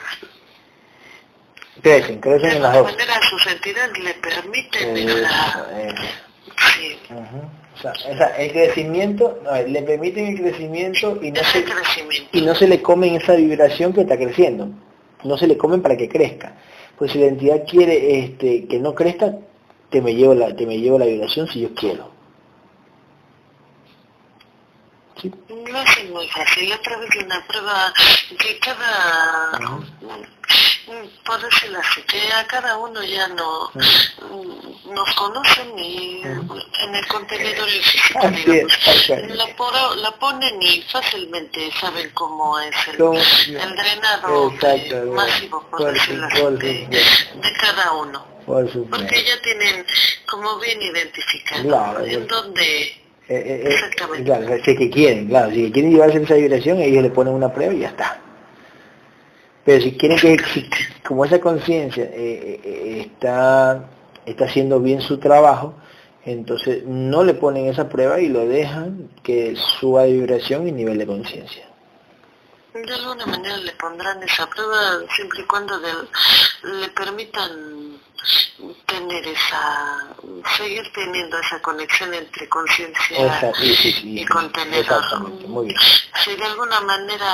[1.81, 2.83] Crecen, crecen De en las dos.
[2.91, 5.95] manera sus entidades le permiten Eh, esa, eh,
[6.75, 6.97] sí.
[7.75, 12.29] O sea, esa- el crecimiento, no, le permiten el crecimiento y no, ese se, crecimiento.
[12.37, 14.69] y no se le comen esa vibración que está creciendo.
[15.23, 16.53] No se le comen para que crezca.
[16.97, 19.33] Pues si la entidad quiere este, que no crezca,
[19.93, 22.11] te me llevo la, te me llevo la vibración si yo quiero.
[25.21, 25.31] ¿Sí?
[25.47, 26.73] No es muy fácil.
[26.73, 27.93] Otra vez una prueba
[28.39, 35.77] que cada, mm, por decirlo así, que a cada uno ya no mm, nos conocen
[35.77, 42.09] y en el contenedor físico, Así es, digamos, la, poro- la ponen y fácilmente saben
[42.15, 46.41] cómo es el, drenado Exacto, masivo, por, decirlo así,
[46.87, 48.32] de cada uno.
[48.45, 48.97] Por supuesto.
[49.07, 49.85] Porque ya tienen
[50.29, 52.95] como bien identificado Claro, en donde Eh,
[53.29, 54.23] eh, eh, Exactamente.
[54.25, 57.53] claro, si es que quieren, claro, si quieren llevarse esa vibración, ellos le ponen una
[57.53, 58.19] prueba y ya está.
[59.63, 60.69] Pero si quieren que, si-
[61.07, 63.89] como esa conciencia eh, está,
[64.25, 65.73] está haciendo bien su trabajo,
[66.25, 70.97] entonces no le ponen esa prueba y lo dejan que suba de vibración y nivel
[70.97, 71.65] de conciencia.
[72.73, 76.09] De alguna manera le pondrán esa prueba siempre y cuando del-
[76.81, 77.82] le permitan
[78.85, 80.07] tener esa,
[80.57, 84.79] seguir teniendo esa conexión entre conciencia Esa- sí, sí, sí, y sí, contenedor.
[84.79, 85.79] Exactamente, muy bien.
[86.23, 87.33] Si de alguna manera,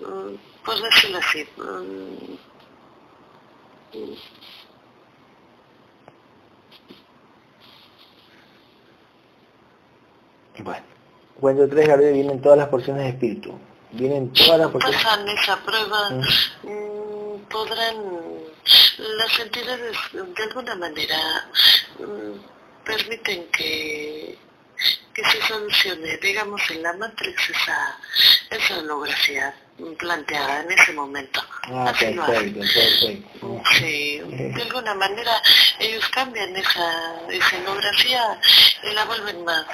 [0.00, 0.34] mm,
[0.64, 2.34] pues decirlo así, mm,
[10.62, 10.82] Bueno,
[11.40, 13.58] cuento tres, Gabriel, vienen todas las porciones de espíritu.
[13.92, 15.02] Vienen todas las porciones.
[15.02, 16.20] pasan esa prueba, mm,
[17.48, 17.96] podrán,
[18.98, 21.48] las entidades de alguna manera
[21.98, 24.38] mm, permiten que,
[25.14, 27.98] que se solucione, digamos, en la Matrix esa,
[28.50, 29.54] esa holografía
[29.98, 31.40] planteada en ese momento.
[31.64, 33.62] Ah, Así perfecto, perfecto.
[33.78, 35.42] Sí, de alguna manera
[35.78, 38.38] ellos cambian esa escenografía
[38.82, 39.64] y la vuelven más,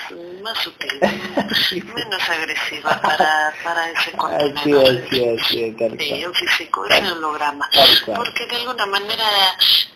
[0.43, 1.01] más sutil,
[1.95, 4.95] menos agresiva para, para ese contenedor.
[4.95, 7.69] es, así es, así es, tal Sí, el físico, ese holograma.
[8.15, 9.25] Porque de alguna manera,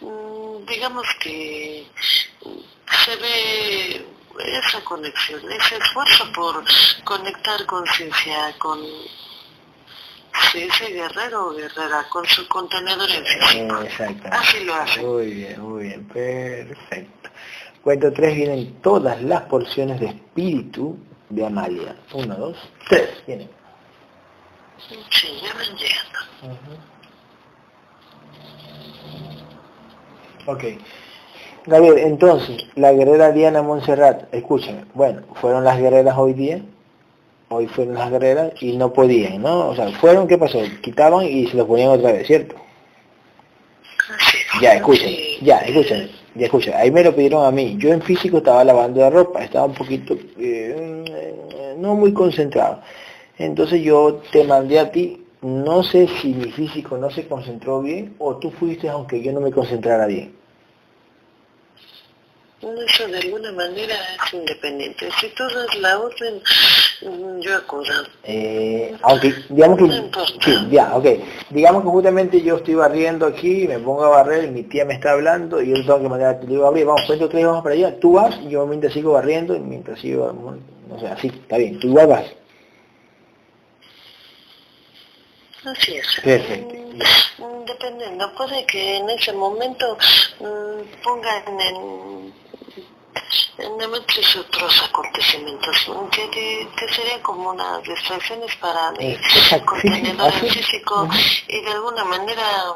[0.01, 1.87] mm, digamos que
[3.05, 4.07] se ve
[4.39, 6.65] esa conexión, ese esfuerzo por
[7.05, 8.81] conectar conciencia con
[10.53, 13.83] sí, ese guerrero o guerrera, con su contenedor en físico.
[13.83, 14.29] Exactamente.
[14.31, 15.07] Así lo hacen.
[15.07, 17.31] Muy bien, muy bien, perfecto.
[17.83, 21.97] Cuento tres, vienen todas las porciones de espíritu de Amalia.
[22.13, 22.57] Uno, dos,
[22.89, 23.51] tres, vienen.
[25.11, 26.19] Sí, ya van llegando.
[30.47, 30.65] Ok.
[31.67, 36.63] Gabriel, entonces, la guerrera Diana Montserrat, escúchame, bueno, fueron las guerreras hoy día,
[37.49, 39.69] hoy fueron las guerreras y no podían, ¿no?
[39.69, 40.59] O sea, fueron, ¿qué pasó?
[40.81, 42.55] Quitaban y se los ponían otra vez, ¿cierto?
[44.61, 46.75] Ya, escuchen, ya, escuchen, ya escuchen.
[46.75, 47.77] Ahí me lo pidieron a mí.
[47.79, 52.81] Yo en físico estaba lavando la ropa, estaba un poquito, eh, no muy concentrado.
[53.39, 58.15] Entonces yo te mandé a ti, no sé si mi físico no se concentró bien
[58.19, 60.40] o tú fuiste aunque yo no me concentrara bien.
[62.63, 65.09] Eso de alguna manera es independiente.
[65.19, 66.43] Si tú das la orden,
[67.01, 68.05] mm, yo acudo.
[68.25, 71.07] Eh, aunque, digamos que, No sí, ya, ok.
[71.49, 75.13] Digamos que justamente yo estoy barriendo aquí, me pongo a barrer, mi tía me está
[75.13, 77.99] hablando y yo tengo que mandar, te digo, Gabriel, vamos, cuento tres, vamos para allá,
[77.99, 81.81] tú vas y yo mientras sigo barriendo y mientras sigo, no sé, así, está bien,
[81.81, 82.27] tú igual vas.
[85.65, 86.07] Así es.
[86.23, 86.75] Perfecto.
[87.39, 89.97] Mm, Dependiendo, puede que en ese momento
[90.41, 92.33] mm, pongan en,
[93.91, 95.77] matriz otros acontecimientos
[96.13, 101.09] que, que, que serían como unas distracciones para mi Exacto, sí, físico
[101.49, 102.75] y de alguna manera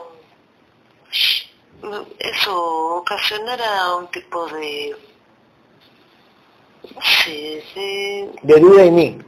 [1.83, 4.97] mm, eso ocasionará un tipo de...
[7.25, 9.19] Sí, de de duda en mí,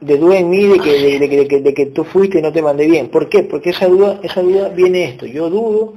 [0.00, 2.38] de duda en mí de que, de, de que, de que- de que tú fuiste
[2.38, 3.08] y no te mandé bien.
[3.10, 3.42] ¿Por qué?
[3.44, 5.94] Porque esa duda, esa duda viene esto, yo dudo,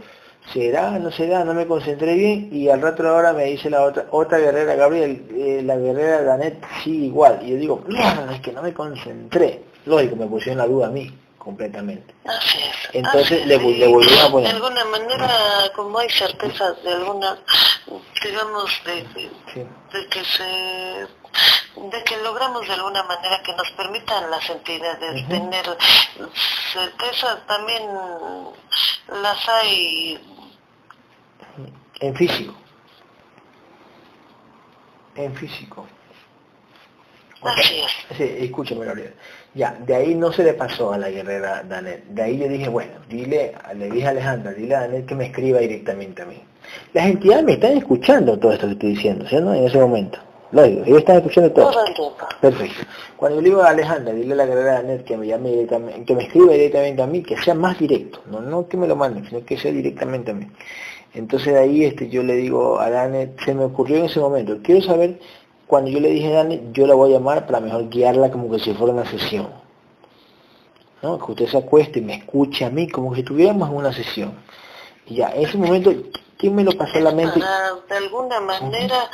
[0.54, 4.06] será, no será, no me concentré bien y al rato ahora me dice la otra,
[4.12, 7.39] otra guerrera, Gabriel, eh, la guerrera Danet sí igual.
[7.43, 9.64] Y yo digo, mierda, es que no me concentré.
[9.86, 12.14] Lógico, me pusieron la duda a mí, completamente.
[12.26, 12.76] Así es.
[12.93, 14.50] Entonces así le le volvieron a poner.
[14.50, 15.30] De alguna manera,
[15.76, 17.38] como hay certeza de alguna,
[18.24, 19.64] digamos, de, de- Sí.
[19.93, 21.08] de que se
[21.80, 25.66] de que logramos de alguna manera que nos permitan las entidades tener
[26.74, 27.84] certeza, también
[29.24, 30.20] las hay
[32.00, 32.54] en físico.
[35.16, 35.86] En físico.
[37.41, 38.18] Así es.
[38.18, 39.14] Sí, escúchame, Gabriel.
[39.54, 42.06] Ya, de ahí no se le pasó a la guerrera Danet.
[42.08, 45.26] De ahí yo dije, bueno, dile, le dije a Alejandra, dile a Danet que me
[45.28, 46.41] escriba directamente a mí.
[46.93, 49.38] Las entidades me están escuchando todo esto que estoy diciendo, ¿sí?
[49.38, 50.20] En ese momento.
[50.52, 51.72] Lógico, ellos están escuchando todo.
[52.41, 52.86] Perfecto.
[53.16, 56.06] Cuando yo le digo a Alejandra, dile a la guerrera Danet que me llame directamente,
[56.06, 58.95] que me escriba directamente a mí, que sea más directo, no, no que me lo
[58.95, 60.47] manden, sino que sea directamente a mí.
[61.14, 64.60] Entonces de ahí este, yo le digo a Danet, se me ocurrió en ese momento,
[64.64, 65.20] quiero saber
[65.70, 68.49] cuando yo le dije a Dani, yo la voy a llamar para mejor guiarla como
[68.49, 69.49] que si fuera una sesión.
[71.03, 71.18] ¿no?
[71.20, 74.34] Que usted se acueste y me escuche a mí como si estuviéramos en una sesión.
[75.05, 75.93] Y ya, en ese momento,
[76.38, 77.39] ¿quién me lo pasó a la mente?
[77.39, 79.10] Para, de alguna manera,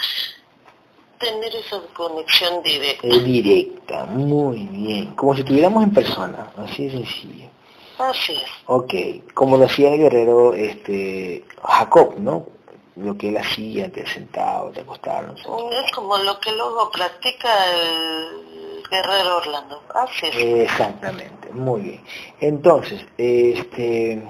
[1.19, 3.07] tener esa conexión directa.
[3.07, 5.15] Eh, directa, muy bien.
[5.15, 7.49] Como si estuviéramos en persona, así de sencillo.
[7.97, 8.49] Así es.
[8.67, 8.93] Ok,
[9.33, 12.55] como lo hacía el guerrero este, Jacob, ¿no?
[12.95, 15.43] lo que él hacía, te sentado, te acostaba, no sé.
[15.43, 19.81] Es como lo que luego practica el guerrero Orlando.
[19.93, 22.01] Así Exactamente, muy bien.
[22.39, 24.23] Entonces, este,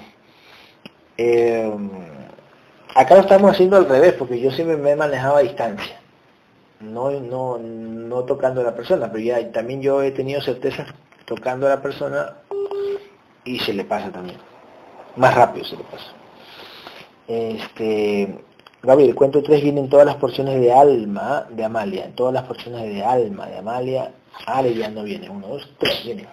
[1.17, 1.89] em,
[2.95, 5.99] acá lo estamos haciendo al revés, porque yo siempre me he manejado a distancia.
[6.79, 10.87] No, no, no tocando a la persona, pero ya también yo he tenido certeza
[11.25, 12.35] tocando a la persona
[13.45, 14.39] y se le pasa también.
[15.15, 16.11] Más rápido se le pasa.
[17.27, 18.37] Este,
[18.81, 22.43] Gabriel, el cuento 3 viene en todas las porciones de alma de Amalia, todas las
[22.43, 24.11] porciones de alma de Amalia.
[24.45, 26.27] Ale ya no viene, uno, dos, tres, viene.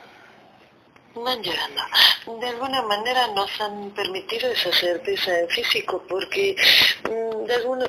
[1.14, 1.40] Van.
[1.42, 6.56] De alguna manera nos han permitido esa certeza en físico porque
[7.04, 7.86] mm, de alguna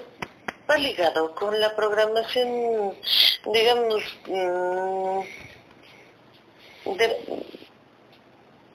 [0.70, 2.94] va ligado con la programación,
[3.52, 5.20] digamos, mm,
[6.98, 7.18] de,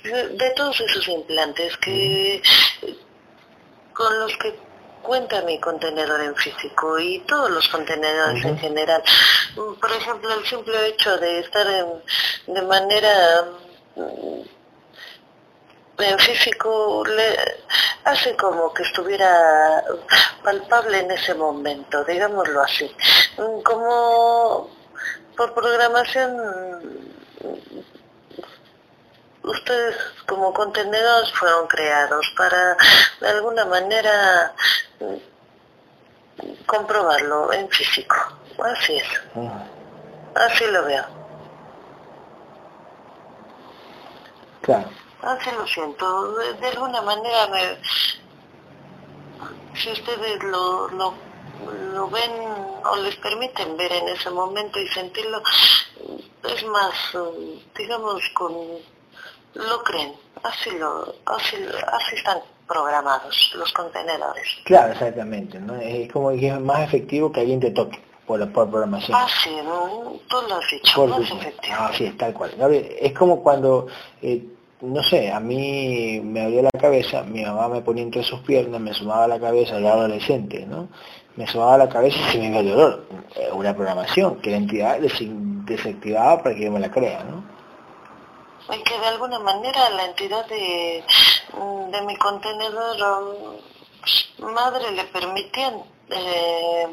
[0.09, 2.43] de, todos esos implantes que
[3.93, 4.59] con los que
[5.03, 9.03] cuenta mi contenedor en físico y todos los contenedores en general.
[9.57, 13.45] Mm, por ejemplo, el simple hecho de estar en, de manera
[13.97, 14.41] mm,
[15.99, 17.37] en físico le
[18.05, 19.83] hace como que estuviera
[20.45, 22.91] palpable en ese momento, digámoslo así.
[23.39, 24.71] Mm, como
[25.37, 27.09] por programación
[29.49, 29.97] ustedes
[30.27, 32.77] como contenedores fueron creados para
[33.21, 34.55] de alguna manera
[36.67, 38.17] comprobarlo en físico.
[38.63, 39.09] Así es.
[40.35, 41.05] Así lo veo.
[44.63, 44.89] Claro.
[45.23, 46.33] Así lo siento.
[46.37, 47.79] De, alguna manera me...
[49.75, 51.15] Si ustedes lo, lo,
[51.95, 52.33] lo ven
[52.85, 55.41] o les permiten ver en ese momento y sentirlo,
[56.45, 56.95] es más,
[57.77, 58.55] digamos, con
[59.55, 61.57] lo creen, así, lo, así,
[61.93, 64.47] así están programados los contenedores.
[64.65, 65.75] Claro, exactamente, ¿no?
[65.77, 69.17] Es como que es más efectivo que alguien te toque por la por programación.
[69.19, 70.13] Ah, sí, ¿no?
[70.29, 71.77] tú lo has dicho, más efectivo.
[71.79, 72.51] Ah, sí, tal cual.
[73.01, 73.87] Es como cuando,
[74.21, 74.45] eh,
[74.83, 78.81] no sé, a mí me abrió la cabeza, mi mamá me ponía entre sus piernas,
[78.81, 80.89] me sumaba la cabeza, ya adolescente, ¿no?
[81.37, 83.07] Me sumaba la cabeza y se me iba el dolor.
[83.53, 87.58] Una programación que la entidad desactivaba para que yo me la crea, ¿no?
[88.75, 91.05] Y que de alguna manera la entidad de,
[91.55, 93.61] mm, de mi contenedor
[94.39, 96.87] um, madre le permitían eh,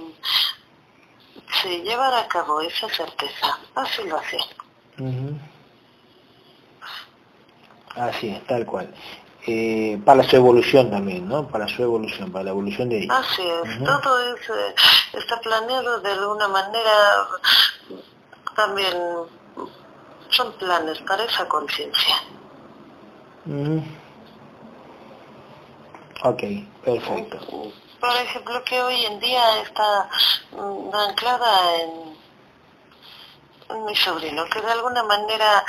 [1.84, 3.60] llevar a cabo esa certeza.
[3.76, 4.46] Así lo hacía.
[7.96, 8.94] Así es, tal cual.
[9.48, 11.48] Eh, para su evolución también, ¿no?
[11.48, 13.18] Para su evolución, para la evolución de ella.
[13.18, 14.76] Así es, todo eh,
[15.14, 17.28] está planeado de alguna manera
[18.56, 18.98] también
[20.30, 22.16] son planes para esa conciencia.
[26.24, 26.44] Ok,
[26.84, 27.38] perfecto.
[28.00, 30.10] Por ejemplo, que hoy en día está
[30.52, 32.16] mm, anclada en,
[33.86, 35.66] mi sobrino, que de alguna manera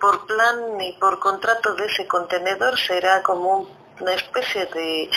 [0.00, 3.66] por plan y por contrato de ese contenedor será como
[3.98, 5.10] una especie de,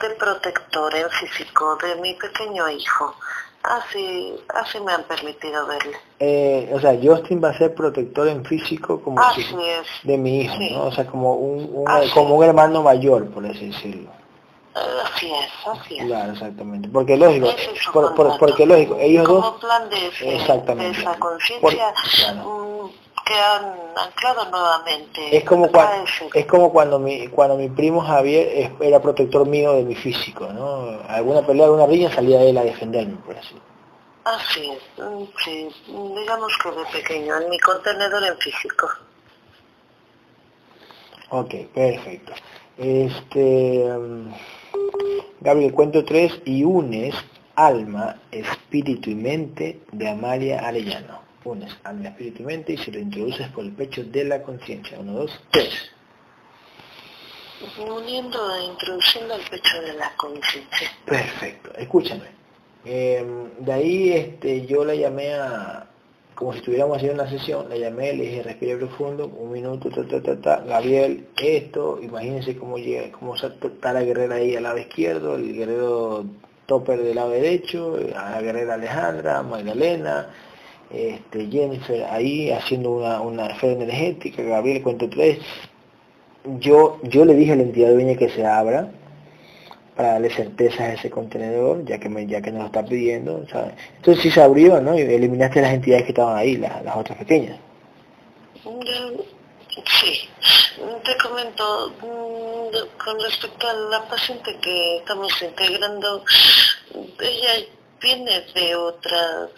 [0.00, 3.14] de protector en físico de mi pequeño hijo.
[3.62, 5.96] Así, así me han permitido verle.
[6.18, 9.20] Eh, o sea, Justin va a ser protector en físico como
[10.02, 10.86] de mi hijo, ¿no?
[10.86, 11.84] O sea, como un,
[12.14, 14.10] como un hermano mayor, por así decirlo.
[14.74, 16.06] Así es, así es.
[16.06, 16.88] Claro, exactamente.
[16.88, 17.48] Porque lógico,
[17.92, 19.60] por, porque lógico, ellos como dos...
[19.60, 20.96] plan de, exactamente.
[20.96, 22.20] de esa conciencia que
[23.34, 25.36] han anclado nuevamente.
[25.36, 26.04] Es como, cuando,
[26.34, 31.00] es como cuando mi, cuando mi primo Javier era protector mío de mi físico, ¿no?
[31.08, 33.54] Alguna pelea, alguna riña salía él a defenderme, por así.
[34.24, 38.88] Así es, mm, sí, digamos que de pequeño, en mi contenedor en físico.
[41.30, 42.32] Ok, perfecto.
[42.76, 44.32] Este, um,
[45.40, 47.14] Gabriel, cuento tres y unes
[47.54, 51.29] alma, espíritu y mente de Amalia Arellano.
[51.44, 54.98] Unes alma, espíritu y mente y se lo introduces por el pecho de la conciencia.
[55.00, 55.90] Uno, dos, tres.
[57.78, 60.90] Uniendo e introduciendo el pecho de la conciencia.
[61.04, 62.24] Perfecto, escúchame.
[62.84, 63.24] Eh,
[63.58, 65.86] de ahí este, yo la llamé a,
[66.34, 70.06] como si estuviéramos haciendo una sesión, la llamé, le dije respire profundo, un minuto, ta,
[70.08, 74.78] ta, ta, ta, Gabriel, esto, imagínense cómo llega, cómo está la guerrera ahí al lado
[74.78, 76.24] izquierdo, el guerrero
[76.64, 80.30] topper del lado derecho, a la guerrera Alejandra, Magdalena,
[80.92, 85.38] este, Jennifer ahí haciendo una, una esfera energética, Gabriel cuento tres.
[86.58, 88.90] Yo, yo le dije a la entidad dueña que se abra,
[90.00, 93.44] para darle certeza a ese contenedor, ya que me, ya que nos lo está pidiendo.
[93.96, 94.98] Entonces sí se abrió, ¿no?
[94.98, 97.58] Y eliminaste las entidades que estaban ahí, las, otras pequeñas.
[100.00, 100.28] Sí,
[101.04, 106.24] te comento, mm, con respecto a la paciente que estamos integrando,
[107.20, 107.66] ella
[108.00, 109.50] viene de otras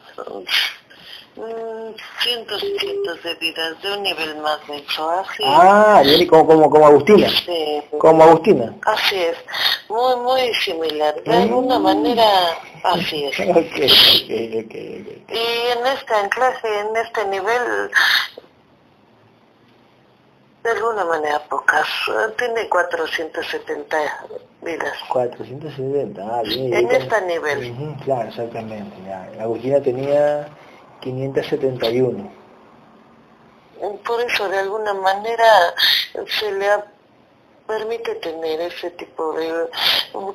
[1.35, 6.87] cientos y cientos de vidas de un nivel más denso, así Ah, como, como, como
[6.87, 7.29] Agustina.
[7.29, 7.83] Sí.
[7.99, 8.75] Como Agustina.
[8.83, 9.37] Así es,
[9.89, 11.15] muy, muy similar.
[11.23, 11.83] De alguna mm.
[11.83, 12.29] manera,
[12.85, 13.37] así es.
[13.53, 17.91] Okay, okay, okay, y en esta en clase, en este nivel,
[20.63, 21.87] de alguna manera pocas.
[22.39, 23.97] Tiene 470
[24.63, 24.93] vidas.
[25.09, 26.75] 470, ah, bien.
[26.75, 27.75] En este nivel.
[28.05, 28.97] claro, exactamente.
[29.07, 29.43] Ya.
[29.43, 30.49] Agustina tenía
[31.03, 32.31] 571.
[34.05, 35.75] Por eso de alguna manera
[36.39, 36.69] se le
[37.67, 39.69] permite tener ese tipo de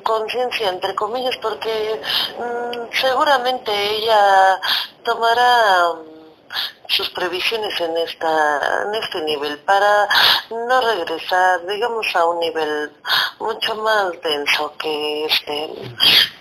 [0.02, 2.00] conciencia, entre comillas, porque
[2.38, 4.60] mm, seguramente ella
[5.04, 6.18] tomará mm,
[6.88, 10.08] sus previsiones en esta en este nivel para
[10.50, 12.90] no regresar digamos a un nivel
[13.38, 15.70] mucho más denso que este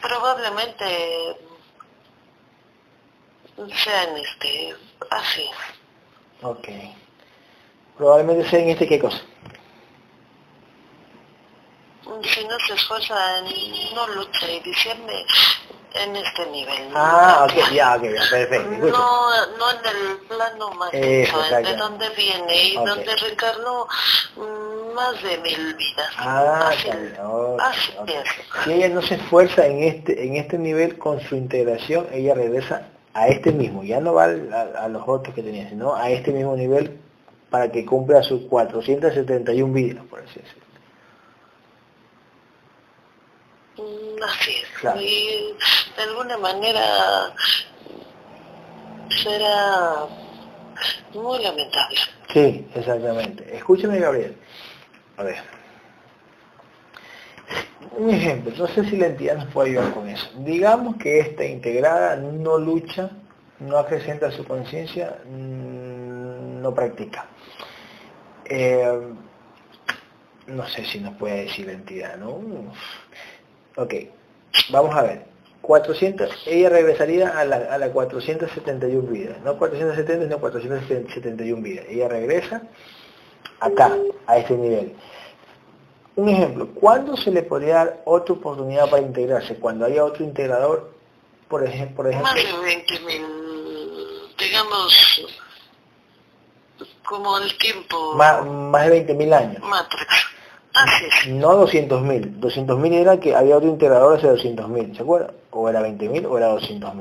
[0.01, 1.37] probablemente
[3.65, 4.75] sean este,
[5.09, 5.45] así.
[6.41, 6.67] Ok.
[7.97, 9.19] Probablemente sea en este qué cosa.
[12.23, 13.41] Si no se esfuerza,
[13.93, 15.25] no lucha y diciembre
[15.93, 16.89] en este nivel.
[16.95, 18.69] Ah, ok, ya, ok, perfecto.
[18.69, 23.87] No, no en el plano más de donde viene y donde recarnó
[24.35, 26.13] mm, más de mil vidas.
[26.17, 26.69] Ah,
[27.59, 27.91] así,
[28.63, 32.87] Si ella no se esfuerza en este, en este nivel con su integración, ella regresa
[33.17, 36.55] a este mismo, ya no va a, los otros que tenía, sino a este mismo
[36.55, 36.99] nivel
[37.49, 40.63] para que cumpla sus 471 vidas, por así decirlo.
[43.77, 45.01] Mm, así es.
[45.01, 45.55] Y
[45.95, 47.33] de alguna manera
[49.23, 50.05] será
[51.15, 51.97] muy lamentable.
[52.31, 53.55] Sí, exactamente.
[53.55, 54.37] Escúcheme, Gabriel.
[55.17, 55.56] A ver
[57.97, 60.29] un ejemplo, no sé si la entidad nos puede ayudar con eso.
[60.39, 63.09] Digamos que esta integrada no lucha,
[63.59, 67.25] no acrecenta su conciencia, mm, no practica.
[68.45, 68.99] Eh,
[70.47, 72.39] no sé si nos puede decir la entidad, ¿no?
[73.75, 73.93] Ok,
[74.71, 75.37] vamos a ver.
[75.61, 81.85] 400, ella regresaría a la, a la 471 vidas, no 470, sino 471 vidas.
[81.89, 82.61] Ella regresa
[83.59, 83.91] acá,
[84.27, 84.93] a este nivel.
[86.17, 89.55] Un ejemplo, ¿cuándo se le podría dar otra oportunidad para integrarse?
[89.59, 90.91] Cuando haya otro integrador,
[91.47, 91.97] por ejemplo...
[91.97, 93.25] Por ejemplo más de 20 mil,
[94.39, 95.27] digamos,
[97.05, 98.15] como el tiempo...
[98.15, 99.61] Más, más de 20 mil años.
[99.61, 100.07] Matrix.
[100.73, 101.27] Así es.
[101.35, 102.39] No 200 mil.
[102.39, 105.31] 200 mil era que había otro integrador hace 200 mil, ¿se acuerda?
[105.51, 106.95] O era 20 mil o era 200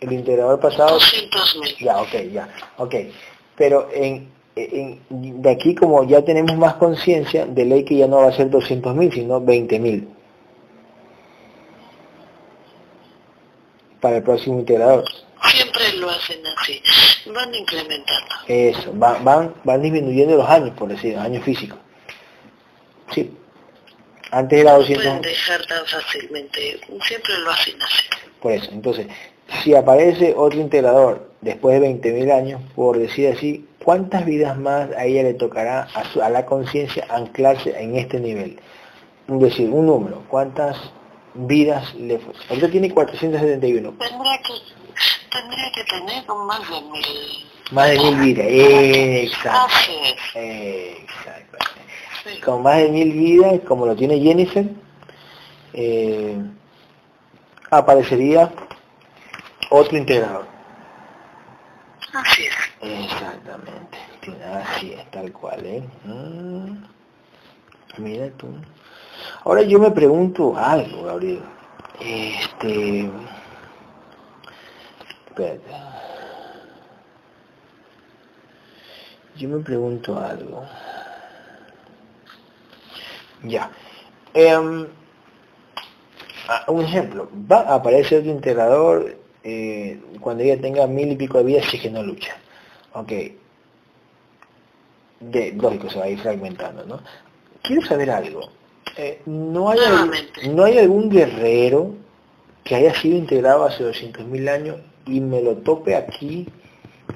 [0.00, 0.98] el integrador pasado...
[1.78, 2.48] Ya, ok, ya,
[2.78, 2.94] ok.
[3.56, 8.28] Pero en, de aquí como ya tenemos más conciencia, de ley que ya no va
[8.28, 10.08] a ser 200.000, sino 20.000.
[14.00, 15.04] Para el próximo integrador.
[15.44, 16.82] Siempre lo hacen así,
[17.34, 18.34] van incrementando.
[18.46, 21.78] Eso, van, van, van disminuyendo los años, por decir, años físicos.
[23.12, 23.34] Sí.
[24.30, 25.04] Antes era 200...
[25.04, 28.04] No pueden dejar tan fácilmente, siempre lo hacen así.
[28.40, 29.06] Por eso, entonces,
[29.62, 35.04] si aparece otro integrador después de 20.000 años, por decir así, ¿cuántas vidas más a
[35.04, 38.60] ella le tocará a, la conciencia anclarse en este nivel?
[39.28, 40.76] Es decir, un número, ¿cuántas
[41.34, 42.32] vidas le fue?
[42.48, 43.94] Ahorita tiene 471.
[43.98, 44.52] Tendría que,
[45.30, 47.46] tendría que tener más de mil.
[47.70, 49.92] Más de mil vidas, exacto.
[50.34, 51.58] Exacto.
[52.44, 54.66] con más de mil vidas, como lo tiene Jennifer,
[55.72, 56.36] eh,
[57.70, 58.50] aparecería
[59.70, 60.46] otro integrador.
[62.12, 62.54] Así es.
[62.82, 63.98] Exactamente,
[64.52, 65.82] así es, tal cual, ¿eh?
[66.04, 66.84] Mm.
[67.98, 68.48] Mira tú.
[69.44, 71.42] Ahora yo me pregunto algo, Gabriel.
[72.00, 73.10] Este...
[75.28, 75.70] Espérate.
[79.36, 80.64] Yo me pregunto algo.
[83.44, 83.70] Ya.
[84.34, 84.86] Em,
[86.68, 91.44] un ejemplo, va a aparecer otro integrador eh, cuando ella tenga mil y pico de
[91.44, 92.36] vidas si es que no lucha.
[92.92, 93.12] Ok.
[95.20, 97.00] De, lógico, se va a ir fragmentando, ¿no?
[97.62, 98.40] Quiero saber algo.
[98.96, 99.78] Eh, ¿no, hay
[100.50, 101.94] ¿No hay algún guerrero
[102.64, 104.76] que haya sido integrado hace 200.000 años
[105.06, 106.46] y me lo tope aquí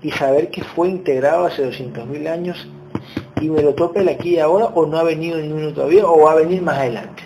[0.02, 2.68] y saber que fue integrado hace 200.000 años
[3.40, 6.22] y me lo tope el aquí y ahora o no ha venido ninguno todavía o
[6.22, 7.22] va a venir más adelante?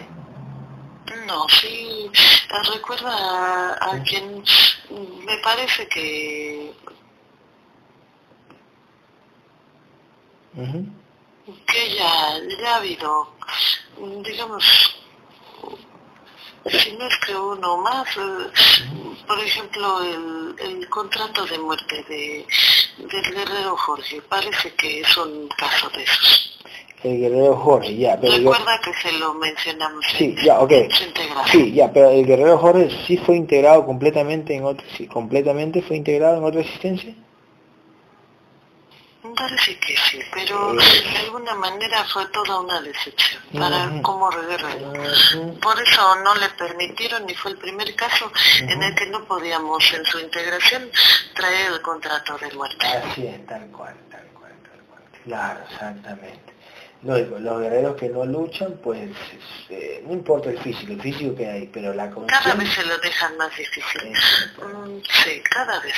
[1.27, 1.88] No, sí,
[2.73, 4.43] recuerda a, quien
[5.25, 6.73] me parece que
[11.67, 13.33] que ya, ya ha habido,
[14.25, 14.65] digamos,
[16.67, 22.47] si no es que uno más, eh, por ejemplo, el, el, contrato de muerte de,
[22.99, 26.48] del guerrero Jorge, parece que es un caso de esos.
[27.03, 28.37] El guerrero Jorge, ya, pero...
[28.37, 30.73] Recuerda que se lo mencionamos sí, ya, ok.
[31.51, 35.97] Sí, ya, pero el guerrero Jorge sí fue integrado completamente en otro, sí, completamente fue
[35.97, 37.15] integrado en otra existencia.
[39.37, 44.93] Parece que sí, pero de alguna manera fue toda una decepción para como guerrero.
[45.61, 49.93] Por eso no le permitieron y fue el primer caso en el que no podíamos
[49.93, 50.91] en su integración
[51.35, 52.87] traer el contrato de muerte.
[52.87, 55.03] Así es, tal cual, tal cual, tal cual.
[55.25, 56.48] Claro, exactamente.
[57.03, 59.09] Los guerreros que no luchan, pues
[59.71, 62.99] eh, no importa el físico, el físico que hay, pero la Cada vez se lo
[62.99, 64.11] dejan más difícil.
[64.11, 65.95] Mm, sí, cada vez.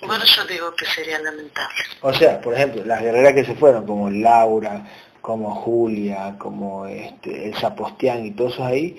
[0.00, 1.76] Bueno, yo digo que sería lamentable.
[2.00, 4.84] O sea, por ejemplo, las guerreras que se fueron, como Laura,
[5.20, 8.96] como Julia, como este, el Zapostián y todos esos ahí,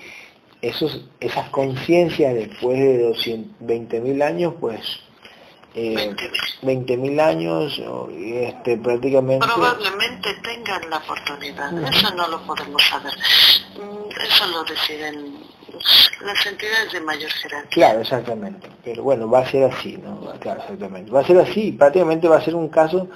[0.60, 2.98] esos, esas conciencias después de
[3.60, 4.80] 20.000 años, pues
[5.78, 6.16] eh,
[6.62, 7.80] 20.000 años,
[8.16, 9.46] este, prácticamente...
[9.46, 15.48] Probablemente tengan la oportunidad, eso no lo podemos saber, mm, eso lo deciden
[16.22, 17.70] las entidades de mayor jerarquía.
[17.70, 18.68] Claro, exactamente.
[18.84, 20.32] Pero bueno, va a ser así, ¿no?
[20.40, 21.10] Claro, exactamente.
[21.10, 23.08] Va a ser así, prácticamente va a ser un caso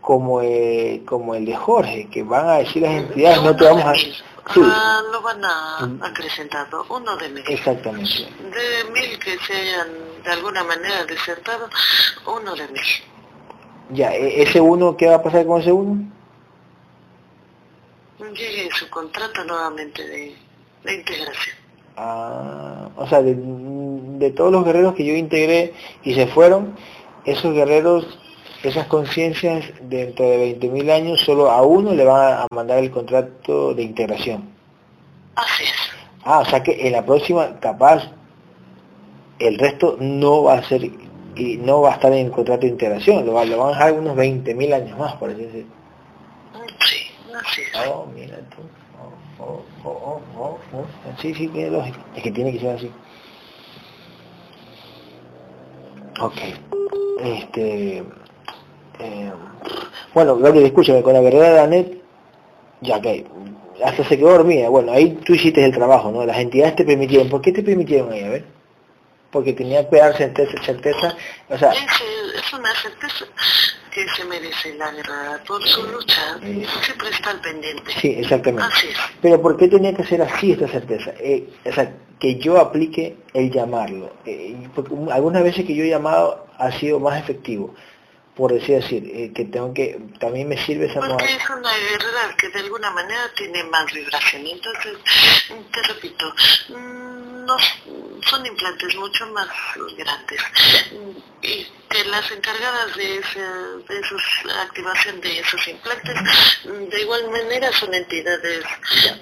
[0.00, 3.84] como, eh, como el de Jorge, que van a decir las entidades, no te vamos
[3.84, 3.94] a...
[3.94, 4.60] Sí.
[4.60, 7.44] Ah, lo van a acrecentar, uno de mil.
[7.46, 8.26] Exactamente.
[8.50, 11.68] De mil que se hayan de alguna manera desertado,
[12.26, 12.82] uno de mil.
[13.90, 16.10] Ya, ¿e-, ¿ese uno qué va a pasar con ese uno?
[18.18, 20.34] Llegue su contrato nuevamente de,
[20.84, 21.56] de integración.
[21.96, 26.74] Ah, o sea, de, todos los guerreros que yo integré y se fueron,
[27.24, 28.18] esos guerreros,
[28.62, 33.74] esas conciencias dentro de 20.000 años, solo a uno le van a mandar el contrato
[33.74, 34.48] de integración.
[35.34, 35.72] Así es.
[36.24, 38.10] Ah, o sea que en la próxima, capaz,
[39.46, 40.84] el resto no va a ser
[41.34, 43.92] y no va a estar en el contrato de integración, lo, lo van a dejar
[43.94, 45.72] unos 20.000 años más, por así decirlo.
[47.54, 47.88] Sí, es.
[47.88, 48.62] Oh, mira tú.
[49.38, 50.58] Oh, oh, oh,
[51.20, 51.98] sí, sí, tiene lógica.
[52.14, 52.90] Es que tiene que ser así.
[56.20, 56.38] Ok.
[57.24, 58.04] Este...
[58.98, 59.32] Eh,
[60.14, 62.02] bueno, Gabriel, escúchame, con la guerrera de Anet,
[62.82, 63.26] ya que
[63.82, 64.68] hasta se quedó dormida.
[64.68, 66.24] Bueno, ahí tú hiciste el trabajo, ¿no?
[66.24, 67.28] Las entidades te permitieron.
[67.28, 68.22] ¿Por qué te permitieron ahí?
[68.22, 68.44] A ver.
[69.32, 71.16] Porque tenía que dar certeza, certeza,
[71.48, 71.72] o sea...
[71.72, 73.24] Es, una certeza
[73.90, 77.92] que se merece la guerra por su lucha, siempre está al pendiente.
[77.98, 78.68] Sí, exactamente.
[79.22, 81.12] Pero ¿por qué tenía que ser así esta certeza?
[81.18, 84.12] Eh, o sea, que yo aplique el llamarlo.
[84.26, 87.74] Eh, porque algunas veces que yo he llamado ha sido más efectivo
[88.34, 92.34] por decir así, eh, que tengo que, también me sirve esa Porque es una guerra
[92.38, 94.46] que de alguna manera tiene más vibración.
[94.46, 94.96] Entonces,
[95.70, 96.32] te repito,
[96.70, 97.56] mm, no,
[98.22, 99.48] son implantes mucho más
[99.98, 100.40] grandes.
[101.42, 104.22] Y que las encargadas de, ese, de esos,
[104.62, 106.14] activación de esos implantes,
[106.64, 108.64] de igual manera son entidades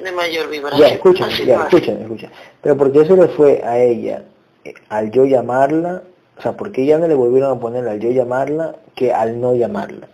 [0.01, 0.89] de mayor vibración.
[0.89, 2.31] Ya, escucha, ya, escucha, escucha.
[2.63, 4.25] Pero porque eso le fue a ella,
[4.65, 6.05] eh, al yo llamarla,
[6.41, 9.39] o sea, ¿por qué ya no le volvieron a poner al yo llamarla que al
[9.39, 10.09] no llamarla?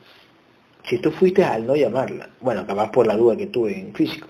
[0.82, 4.26] Si tú fuiste al no llamarla, bueno, capaz por la duda que tuve en físico.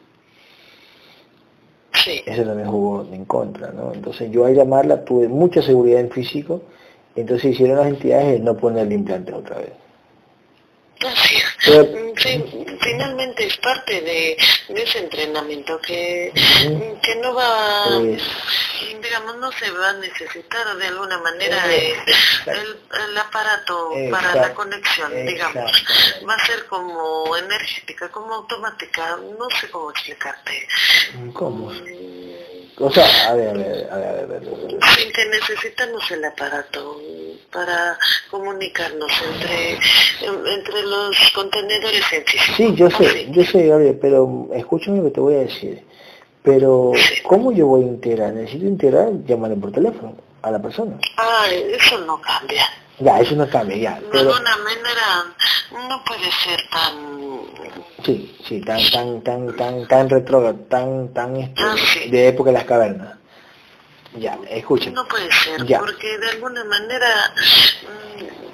[1.95, 2.21] Sí.
[2.27, 3.95] Eso también jugó en contra, ¿no?
[3.95, 6.61] Entonces yo al llamarla tuve mucha seguridad en físico,
[7.15, 9.73] entonces hicieron las entidades no poner el implante otra vez.
[11.01, 11.37] Así.
[12.17, 12.45] Sí,
[12.81, 14.37] finalmente es parte de,
[14.69, 16.33] ese entrenamiento que,
[17.03, 18.01] que no va,
[19.03, 25.85] digamos, no se va a necesitar de alguna manera el, aparato para la conexión, digamos.
[26.29, 30.69] Va a ser como energética, como automática, no sé cómo explicarte.
[31.33, 31.73] ¿Cómo?
[32.79, 34.43] O sea, a ver, a ver, a ver, a ver.
[34.97, 37.01] Sin que necesitamos el aparato
[37.51, 37.99] para
[38.31, 39.79] comunicarnos entre,
[40.23, 42.57] entre los contenedores científicos.
[42.57, 45.83] Sí, yo sé, yo sé, Gabriel, pero escúchame lo que te voy a decir.
[46.43, 46.93] Pero,
[47.25, 48.35] ¿cómo yo voy a integrar?
[48.35, 50.99] Necesito integrar, llamarle por teléfono a la persona.
[51.17, 52.65] Ah, eso no cambia.
[52.99, 54.01] Ya, eso no cambia, ya.
[54.01, 55.35] De alguna manera
[55.89, 57.43] no puede ser tan...
[58.05, 61.75] Sí, sí, tan, tan, tan, tan, tan retrógrado, tan, tan este, ah,
[62.11, 63.19] de época de las cavernas.
[64.15, 64.95] Ya, escuchen.
[64.95, 67.35] No puede ser, porque de alguna manera
[67.83, 68.46] mm,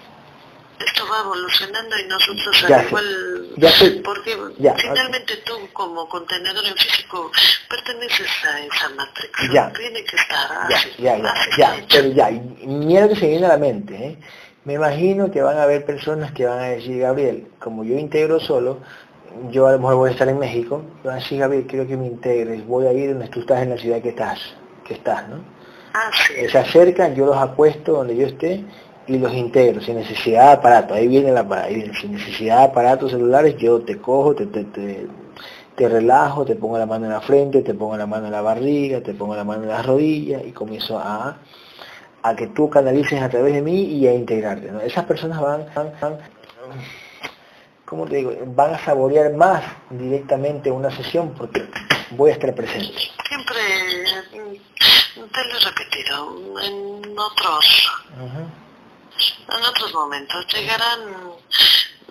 [0.84, 4.36] esto va evolucionando y nosotros al igual, porque
[4.76, 7.30] finalmente tú como contenedor en físico
[7.68, 10.68] perteneces a esa matriz, ya, tiene que estar
[10.98, 14.18] ya, ya, ya, ya, pero ya, miedo que se viene a la mente, ¿eh?
[14.64, 18.38] me imagino que van a haber personas que van a decir, Gabriel, como yo integro
[18.40, 18.78] solo,
[19.50, 21.96] yo a lo mejor voy a estar en México, van a decir, Gabriel, quiero que
[21.96, 24.38] me integres, voy a ir donde tú estás en la ciudad que estás
[24.84, 25.36] que estás, ¿no?
[25.94, 26.10] Ah,
[26.48, 28.64] Se acercan, yo los acuesto donde yo esté
[29.14, 31.46] y los integro, sin necesidad de aparato, ahí viene la
[32.00, 36.86] sin necesidad de aparatos celulares, yo te cojo, te, te, te, relajo, te pongo la
[36.86, 39.62] mano en la frente, te pongo la mano en la barriga, te pongo la mano
[39.62, 41.36] en las rodillas y comienzo a,
[42.22, 44.70] a que tú canalices a través de mí y a integrarte.
[44.70, 44.80] ¿no?
[44.80, 46.18] Esas personas van, van, van
[47.84, 48.32] ¿cómo te digo?
[48.46, 51.68] Van a saborear más directamente una sesión porque
[52.12, 52.98] voy a estar presente.
[53.28, 53.56] Siempre
[55.14, 57.92] te lo he repetido, en otros,
[59.48, 61.00] en otros momentos llegarán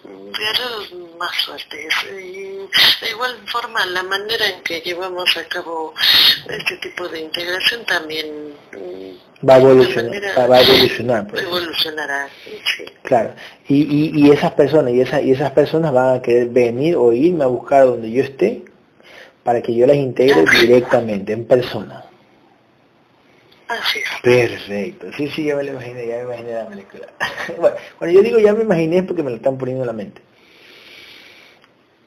[0.03, 5.93] guerreros más fuertes y de igual forma la manera en que llevamos a cabo
[6.49, 8.27] este tipo de integración también
[8.71, 11.43] mm, va a evolucionar, va a evolucionar pues.
[11.43, 12.29] evolucionará
[13.03, 13.33] claro.
[13.67, 17.13] Y, y, y, esas personas y, esa, y esas personas van a querer venir o
[17.13, 18.63] irme a buscar donde yo esté
[19.43, 22.05] para que yo las integre directamente en persona
[24.21, 25.11] Perfecto.
[25.17, 27.07] Sí, sí, ya me lo imaginé, ya me imaginé la película.
[27.59, 29.93] bueno, cuando yo digo ya me imaginé es porque me lo están poniendo en la
[29.93, 30.21] mente.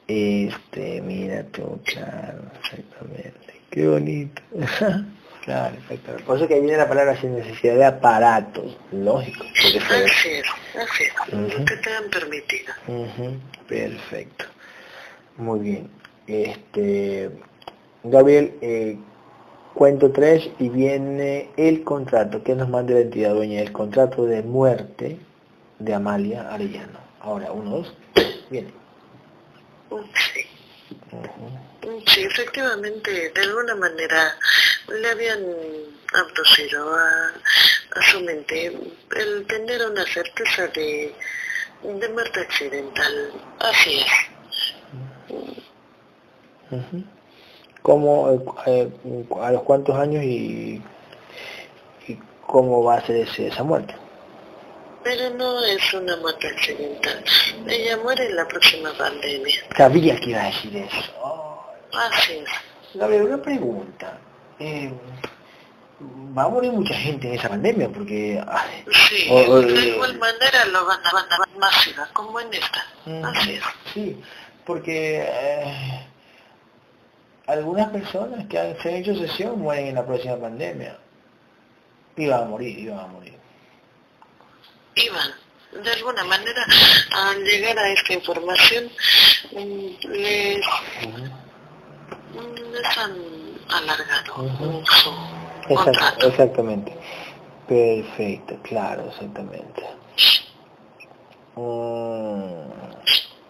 [0.07, 3.61] Este, mira tú, claro, exactamente.
[3.71, 4.41] Qué bonito.
[5.43, 6.23] claro, exactamente.
[6.25, 9.43] Por eso que ahí viene la palabra sin necesidad de aparatos, lógico.
[9.43, 9.83] Así es,
[10.75, 12.73] así es, que te han permitido.
[13.67, 14.45] Perfecto.
[15.37, 15.89] Muy bien.
[16.27, 17.31] Este,
[18.03, 18.97] Gabriel, eh,
[19.75, 24.41] Cuento 3 y viene el contrato que nos manda la entidad dueña, el contrato de
[24.41, 25.19] muerte
[25.79, 26.97] de Amalia Arellano.
[27.19, 27.93] Ahora, uno, dos,
[28.49, 28.73] viene.
[32.05, 32.23] Sí.
[32.23, 34.37] efectivamente, de alguna manera
[34.87, 35.43] le habían
[36.13, 37.33] abducido a,
[38.11, 38.67] su mente
[39.17, 41.13] el tener una certeza de,
[41.83, 43.33] de muerte accidental.
[43.59, 44.35] Así es
[47.85, 48.89] cómo, eh,
[49.43, 50.81] a los cuántos años y,
[52.07, 53.93] y, cómo va a ser ese, esa muerte.
[55.03, 57.23] Pero no es una muerte accidental.
[57.67, 59.53] Ella muere en la próxima pandemia.
[59.77, 61.61] Sabía que iba a decir eso.
[61.93, 62.99] Así es.
[62.99, 64.17] Gabriel, una pregunta.
[64.57, 64.91] Eh,
[66.35, 68.43] va a morir mucha gente en esa pandemia porque...
[69.09, 72.83] Sí, de igual manera lo van a, van a masiva, como en esta.
[73.29, 73.63] Así es.
[73.93, 74.19] Sí,
[74.65, 75.23] porque...
[75.29, 76.14] Eh,
[77.47, 80.97] algunas personas que han, se han hecho sesión mueren en la próxima pandemia.
[82.17, 83.33] Iban a morir, iban a morir.
[84.95, 85.31] Iban.
[85.83, 86.65] De alguna manera,
[87.11, 88.89] al llegar a esta información,
[89.51, 90.65] mm, les,
[92.71, 93.15] les han
[93.69, 94.49] alargado
[96.21, 96.97] Exactamente.
[97.67, 99.83] Perfecto, claro, exactamente.
[101.55, 102.84] Mm.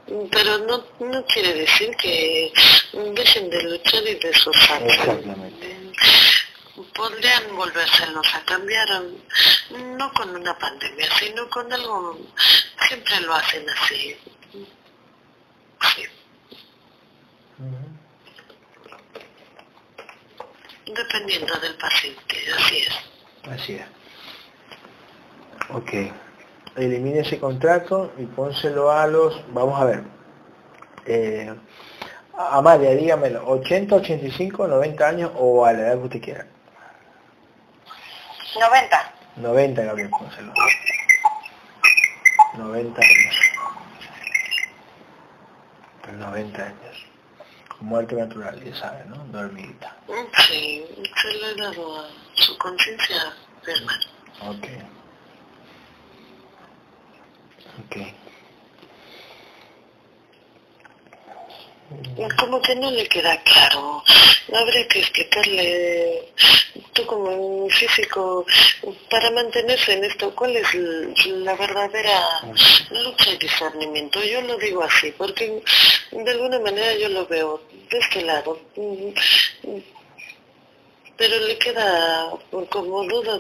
[0.08, 2.54] Pero no, no quiere decir que
[2.94, 4.92] dejen de luchar y de sufrir.
[4.92, 5.78] Exactamente.
[6.94, 8.88] Podrían volvérselos a cambiar,
[9.72, 12.20] no con una pandemia, sino con algo,
[12.88, 14.16] siempre lo hacen así.
[15.82, 16.04] Sí.
[20.86, 22.94] Dependiendo del paciente, así es.
[23.50, 23.86] Así es.
[25.70, 25.92] Ok
[26.76, 30.04] elimine ese contrato y pónselo a los, vamos a ver,
[31.06, 31.54] eh,
[32.38, 36.48] Amalia, dígamelo, 80, 85, 90 años o a la edad que usted quiera.
[38.60, 39.14] 90.
[39.38, 40.54] 90, Gabriel, pónselo.
[42.58, 43.36] 90 años.
[46.14, 47.06] 90 años.
[47.82, 49.18] Muerte natural, ya sabe, ¿no?
[49.26, 49.96] Dormidita.
[50.48, 50.86] Sí,
[51.22, 54.08] se le ha dado a su conciencia permanente.
[54.42, 54.95] Ok.
[57.84, 57.98] Ok.
[62.40, 64.04] Como que no le queda claro.
[64.54, 66.32] Habría que explicarle,
[66.94, 67.30] tú como
[67.64, 68.46] un físico,
[69.10, 70.74] para mantenerse en esto, ¿cuál es
[71.26, 72.42] la verdadera
[72.92, 74.24] lucha y discernimiento?
[74.24, 75.62] Yo lo digo así, porque
[76.12, 78.60] de alguna manera yo lo veo de este lado
[81.18, 82.30] pero le queda
[82.70, 83.40] como duda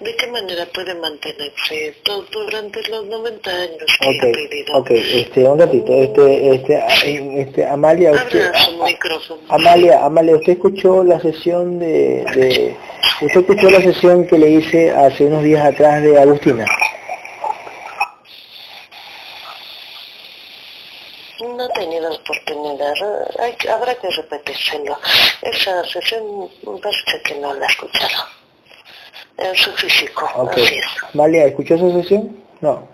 [0.00, 4.78] de qué manera puede mantenerse todo durante los 90 años que okay, ha vivido.
[4.78, 8.52] Ok, este, un ratito, este, este, este, Amalia, usted,
[9.48, 12.76] Amalia, Amalia, usted escuchó la sesión de, de,
[13.20, 16.64] usted escuchó la sesión que le hice hace unos días atrás de Agustina.
[21.40, 22.61] No he tenido oportunidad,
[23.38, 24.98] Hay, habrá que repetírselo.
[25.42, 26.48] Esa sesión
[26.82, 28.26] parece que no la he escuchado.
[29.38, 30.64] En su físico, okay.
[30.64, 31.14] así es.
[31.14, 32.36] Malia, ¿escuchó esa sesión?
[32.60, 32.86] No.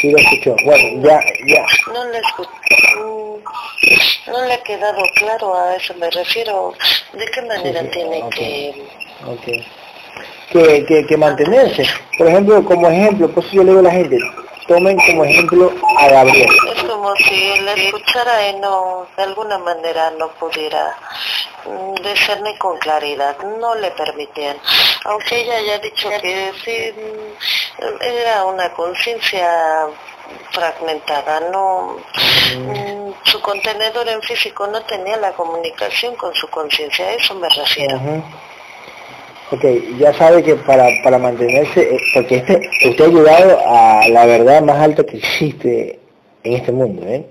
[0.00, 0.56] Sí lo escuchó.
[0.64, 1.66] Bueno, ya, ya.
[1.92, 2.50] No le escuché.
[2.96, 6.72] Mm, no le ha quedado claro, a eso me refiero.
[7.12, 8.86] ¿De qué manera tiene que...
[9.26, 9.66] Okay.
[10.50, 11.84] Que, que, que mantenerse.
[12.16, 14.16] Por ejemplo, como ejemplo, pues yo le digo a la gente,
[14.66, 16.48] tomen como ejemplo a Gabriel.
[16.74, 20.96] Es como si él escuchara y no, de alguna manera no pudiera
[21.64, 24.56] mm, discernir con claridad, no le permitían.
[25.04, 29.86] Aunque ella haya dicho que sí, mm, era una conciencia
[30.50, 31.98] fragmentada, no
[32.56, 33.12] mm.
[33.24, 38.00] su contenedor en físico no tenía la comunicación con su conciencia, a eso me refiero.
[39.52, 39.64] Ok,
[39.98, 44.60] ya sabe que para, para mantenerse, eh, porque este, usted ha llegado a la verdad
[44.62, 46.00] más alta que existe
[46.42, 47.24] en este mundo, ¿eh?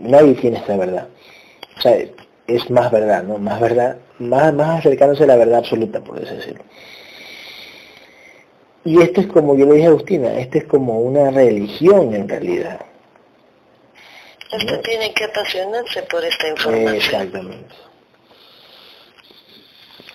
[0.00, 1.08] Nadie tiene esta verdad.
[1.76, 1.96] O sea,
[2.46, 3.38] es más verdad, ¿no?
[3.38, 6.62] Más verdad, más, más acercándose a la verdad absoluta, por decirlo.
[8.84, 12.28] Y esto es como yo le dije a Agustina, esto es como una religión en
[12.28, 12.78] realidad.
[14.52, 16.94] Esto tiene que apasionarse por esta información.
[16.94, 17.85] Exactamente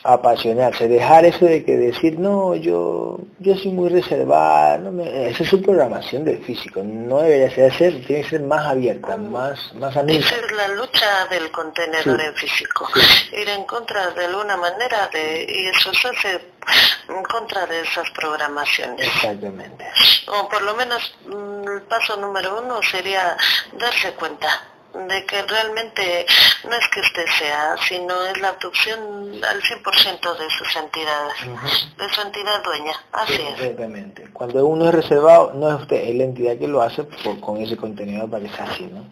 [0.04, 5.44] apasionarse, dejar eso de que decir, no, yo, yo soy muy reservada, no me, esa
[5.44, 9.74] es su programación del físico, no debería ser, ser tiene que ser más abierta, más,
[9.76, 12.88] más Esa es la lucha del contenedor en físico,
[13.32, 16.42] ir en contra de alguna manera de, y eso se hace
[17.10, 19.06] en contra de esas programaciones.
[19.06, 19.86] Exactamente.
[20.28, 23.38] O por lo menos mm, el paso número uno sería
[23.74, 26.26] darse cuenta de que realmente
[26.66, 29.00] no es que usted sea, sino es la adopción
[29.44, 31.36] al 100% de sus entidades,
[31.98, 33.60] de su entidad dueña, así es.
[33.60, 34.28] Exactamente.
[34.34, 37.06] Cuando uno es reservado, no es usted, es la entidad que lo hace
[37.40, 39.06] con ese contenido para que sea así, ¿no?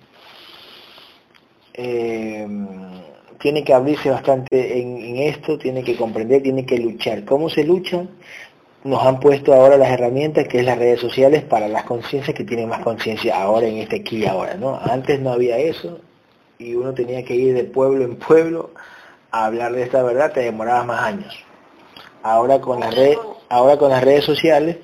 [1.73, 2.45] Eh,
[3.39, 7.23] tiene que abrirse bastante en, en, esto, tiene que comprender, tiene que luchar.
[7.23, 8.05] ¿Cómo se lucha?
[8.83, 12.45] Nos han puesto ahora las herramientas que es las redes sociales para las conciencias que
[12.45, 14.79] tienen más conciencia ahora en este aquí y ahora, ¿no?
[14.81, 15.99] Antes no había eso
[16.57, 18.71] y uno tenía que ir de pueblo en pueblo
[19.31, 21.35] a hablar de esta verdad, te demoraba más años.
[22.23, 23.17] Ahora con las redes,
[23.49, 24.77] ahora con las redes sociales,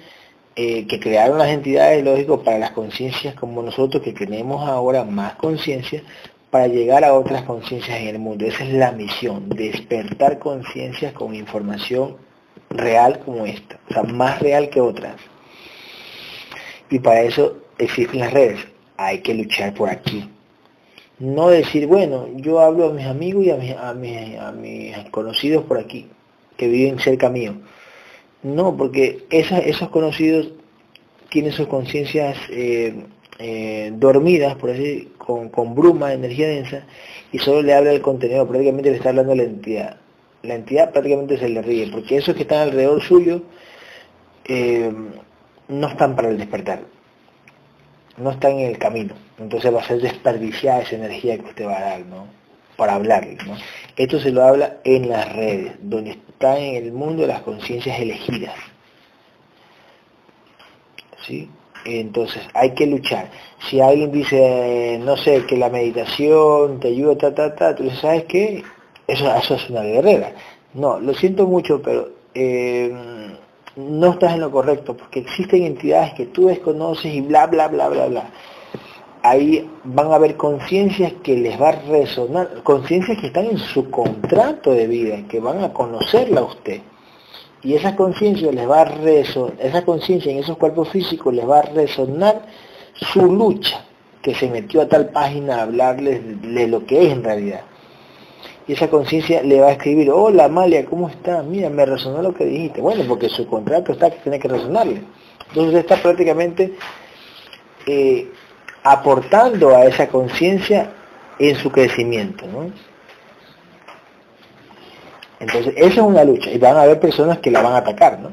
[0.56, 5.36] eh, que crearon las entidades, lógico, para las conciencias como nosotros, que tenemos ahora más
[5.36, 6.04] conciencia,
[6.50, 8.46] para llegar a otras conciencias en el mundo.
[8.46, 12.18] Esa es la misión, despertar conciencias con información
[12.78, 15.16] real como esta, o sea, más real que otras.
[16.90, 18.60] Y para eso existen las redes,
[18.98, 20.30] hay que luchar por aquí.
[21.18, 24.98] No decir, bueno, yo hablo a mis amigos y a mis, a mis, a mis
[25.12, 26.08] conocidos por aquí,
[26.58, 27.56] que viven cerca mío.
[28.44, 30.52] No, porque esos conocidos
[31.30, 33.06] tienen sus conciencias eh,
[33.40, 36.86] eh, dormidas, por así con, con bruma, energía densa,
[37.32, 39.98] y solo le habla el contenido, prácticamente le está hablando la entidad
[40.46, 43.42] la entidad prácticamente se le ríe, porque esos que están alrededor suyo
[44.46, 44.92] eh,
[45.68, 46.82] no están para el despertar,
[48.18, 51.78] no están en el camino, entonces va a ser desperdiciada esa energía que usted va
[51.78, 52.28] a dar, ¿no?
[52.78, 53.58] Para hablarle, ¿no?
[53.96, 58.56] Esto se lo habla en las redes, donde están en el mundo las conciencias elegidas.
[61.26, 61.50] ¿Sí?
[61.86, 63.30] Entonces hay que luchar.
[63.70, 68.26] Si alguien dice, no sé, que la meditación te ayuda, ta, ta, ta, tú ¿sabes
[68.26, 68.64] qué?
[69.08, 70.34] Eso, eso es una guerrera.
[70.74, 72.94] No, lo siento mucho, pero eh,
[73.76, 77.90] no estás en lo correcto, porque existen entidades que tú desconoces y bla, bla, bla,
[77.90, 78.30] bla, bla.
[79.22, 83.90] Ahí van a haber conciencias que les va a resonar, conciencias que están en su
[83.90, 86.82] contrato de vida, que van a conocerla a usted.
[87.64, 91.60] Y esa conciencia les va a resonar, esa conciencia en esos cuerpos físicos les va
[91.60, 92.46] a resonar
[92.94, 93.84] su lucha
[94.22, 97.62] que se metió a tal página a hablarles de lo que es en realidad.
[98.68, 101.46] Y esa conciencia le va a escribir, hola Amalia, ¿cómo estás?
[101.46, 102.82] Mira, me resonó lo que dijiste.
[102.82, 105.04] Bueno, porque su contrato está que tiene que resonarle.
[105.50, 106.74] Entonces está prácticamente
[107.86, 108.32] eh,
[108.84, 110.92] aportando a esa conciencia
[111.38, 112.46] en su crecimiento.
[112.48, 112.72] ¿no?
[115.40, 116.50] Entonces, esa es una lucha.
[116.50, 118.32] Y van a haber personas que la van a atacar, ¿no?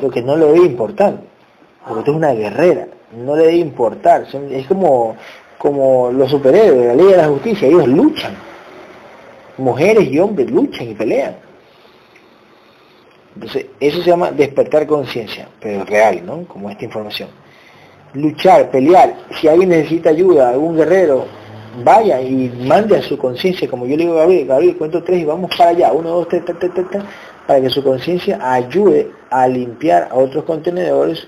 [0.00, 1.16] Lo que no le debe importar.
[1.86, 2.88] Porque es una guerrera.
[3.14, 4.26] No le debe importar.
[4.50, 5.16] Es como,
[5.58, 7.68] como los superhéroes la ley de la justicia.
[7.68, 8.51] Ellos luchan.
[9.58, 11.36] Mujeres y hombres luchan y pelean.
[13.34, 16.44] Entonces, eso se llama despertar conciencia, pero real, ¿no?
[16.44, 17.28] Como esta información.
[18.14, 19.14] Luchar, pelear.
[19.40, 21.26] Si alguien necesita ayuda, algún guerrero,
[21.82, 25.20] vaya y mande a su conciencia, como yo le digo a Gabriel, Gabriel, cuento tres
[25.20, 27.02] y vamos para allá, uno, dos, tres, tres, tres,
[27.46, 31.26] para que su conciencia ayude a limpiar a otros contenedores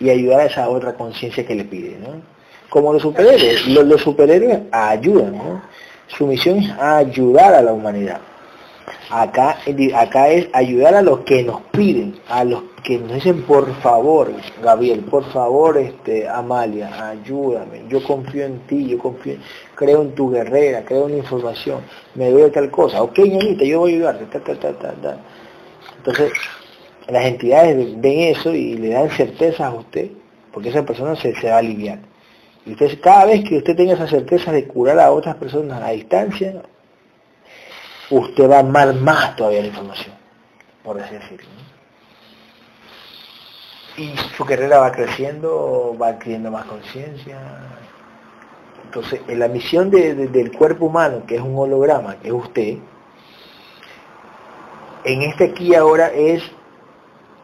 [0.00, 2.22] y ayudar a esa otra conciencia que le pide, ¿no?
[2.70, 5.62] Como los superhéroes, los, los superhéroes ayudan, ¿no?
[6.16, 8.20] Su misión es ayudar a la humanidad.
[9.10, 9.58] Acá,
[9.96, 14.30] acá es ayudar a los que nos piden, a los que nos dicen por favor,
[14.62, 19.36] Gabriel, por favor, este, Amalia, ayúdame, yo confío en ti, yo confío,
[19.74, 21.80] creo en tu guerrera, creo en la información,
[22.14, 24.26] me duele tal cosa, ok, ñañita, yo voy a ayudarte,
[25.96, 26.32] Entonces,
[27.08, 30.10] las entidades ven eso y le dan certeza a usted,
[30.52, 32.13] porque esa persona se, se va a aliviar.
[32.66, 36.62] Y cada vez que usted tenga esa certeza de curar a otras personas a distancia,
[38.10, 40.14] usted va a armar más todavía la información,
[40.82, 41.48] por así decirlo.
[43.98, 47.38] Y su carrera va creciendo, va adquiriendo más conciencia.
[48.84, 52.78] Entonces, en la misión del cuerpo humano, que es un holograma, que es usted,
[55.04, 56.42] en este aquí ahora es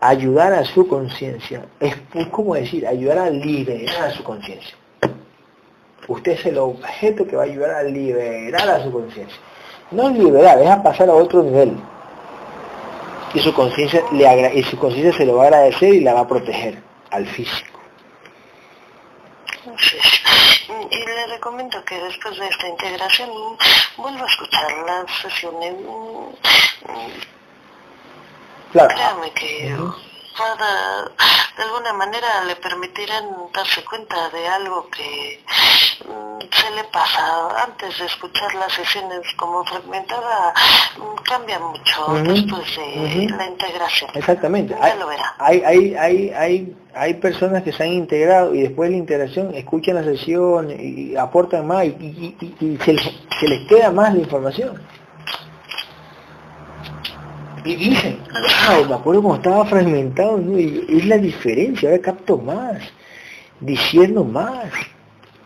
[0.00, 1.94] ayudar a su conciencia, es
[2.30, 4.76] como decir, ayudar a liberar a su conciencia.
[6.10, 9.38] Usted es el objeto que va a ayudar a liberar a su conciencia.
[9.92, 11.76] No liberar, es a pasar a otro nivel.
[13.32, 16.20] Y su conciencia le y su conciencia se lo va a agradecer y la va
[16.22, 16.82] a proteger
[17.12, 17.78] al físico.
[20.90, 23.30] Y le recomiendo que después de esta integración
[23.96, 25.74] vuelva a escuchar las sesiones.
[28.72, 28.94] Claro.
[28.96, 29.76] Créame que
[31.56, 35.42] de alguna manera le permitirán darse cuenta de algo que
[36.06, 37.62] mm, se le pasa.
[37.64, 40.54] Antes de escuchar las sesiones como fragmentada
[40.96, 44.10] mm, cambia mucho después de la integración.
[44.14, 44.74] Exactamente.
[44.80, 45.34] Hay, lo verá.
[45.38, 49.54] Hay, hay, hay, hay, hay personas que se han integrado y después de la integración
[49.54, 54.80] escuchan la sesión y aportan más y, y, se, se les queda más la información
[57.64, 58.22] y dicen,
[58.68, 60.56] wow, me acuerdo cuando estaba fragmentado, ¿no?
[60.56, 62.82] es la diferencia, ahora capto más,
[63.60, 64.72] diciendo más.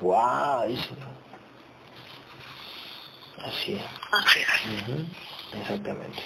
[0.00, 0.94] Wow, eso.
[3.44, 3.84] Así es.
[5.60, 6.22] Exactamente.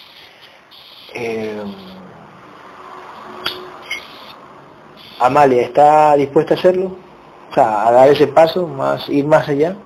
[1.14, 1.74] Em,
[5.20, 6.96] Amalia, ¿está dispuesta a hacerlo?
[7.50, 9.76] O sea, a dar ese paso, más, ir más allá.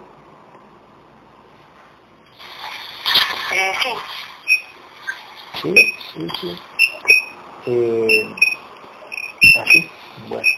[3.52, 3.90] Eh, sí.
[5.62, 5.74] ¿Sí?
[7.66, 8.34] Eh,
[9.60, 9.88] así,
[10.28, 10.48] bueno.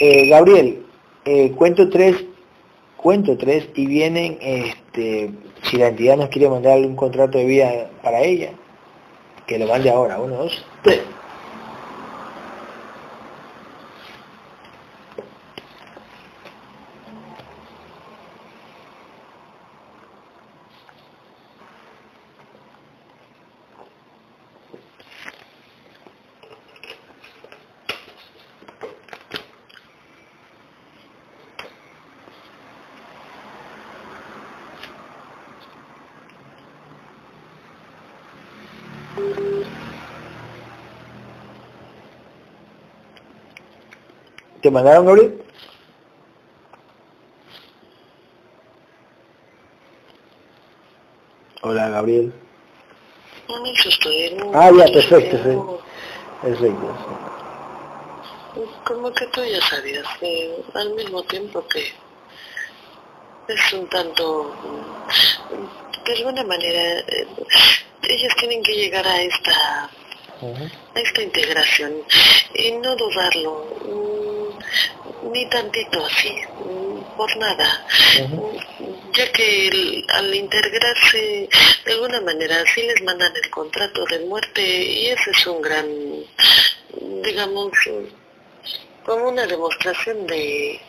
[0.00, 0.86] Eh, Gabriel,
[1.26, 2.24] eh, cuento tres,
[2.96, 5.30] cuento tres y vienen, este,
[5.64, 8.52] si la entidad nos quiere mandar un contrato de vida para ella,
[9.46, 11.00] que lo mande ahora, uno, dos, tres.
[44.68, 45.42] ¿Te mandaron, Gabriel?
[51.62, 52.34] Hola, Gabriel.
[54.52, 56.46] Ah, ya, perfecto, sí.
[56.48, 56.96] Perfecto.
[58.84, 61.90] Como que tú ya sabías, que al mismo tiempo que
[63.48, 64.54] es un tanto,
[66.04, 67.26] de alguna manera, eh,
[68.02, 69.84] ellos tienen que llegar a esta,
[70.94, 72.02] a esta integración
[72.54, 74.37] y no dudarlo
[75.32, 76.32] ni tantito así,
[77.16, 77.86] por nada,
[79.12, 81.48] ya que al integrarse
[81.84, 85.86] de alguna manera sí les mandan el contrato de muerte y ese es un gran,
[87.22, 87.72] digamos,
[89.04, 90.80] como una demostración de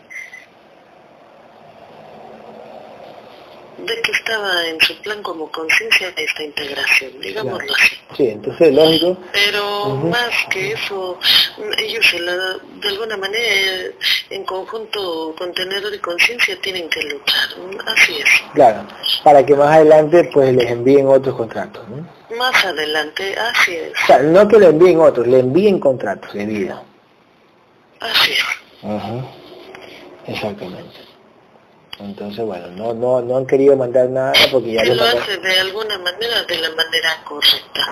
[3.85, 7.95] de que estaba en su plan como conciencia esta integración, digámoslo así.
[8.15, 9.17] Sí, entonces lógico.
[9.33, 11.17] Pero más que eso,
[11.77, 12.05] ellos
[12.81, 13.91] de alguna manera
[14.29, 17.49] en conjunto contenedor y conciencia tienen que luchar,
[17.85, 18.29] así es.
[18.53, 18.87] Claro,
[19.23, 22.37] para que más adelante pues les envíen otros contratos, ¿no?
[22.37, 23.91] Más adelante, así es.
[24.03, 26.83] O sea, no que le envíen otros, le envíen contratos de vida.
[27.99, 28.43] Así es.
[30.27, 31.08] Exactamente.
[31.99, 34.85] Entonces, bueno, no, no, no han querido mandar nada porque ya...
[34.85, 37.91] lo hace de alguna manera, de la manera correcta.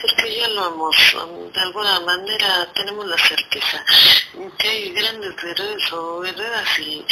[0.00, 0.96] Porque ya lo hemos,
[1.52, 3.84] de alguna manera tenemos la certeza
[4.56, 7.04] que hay grandes guerreros o guerreras y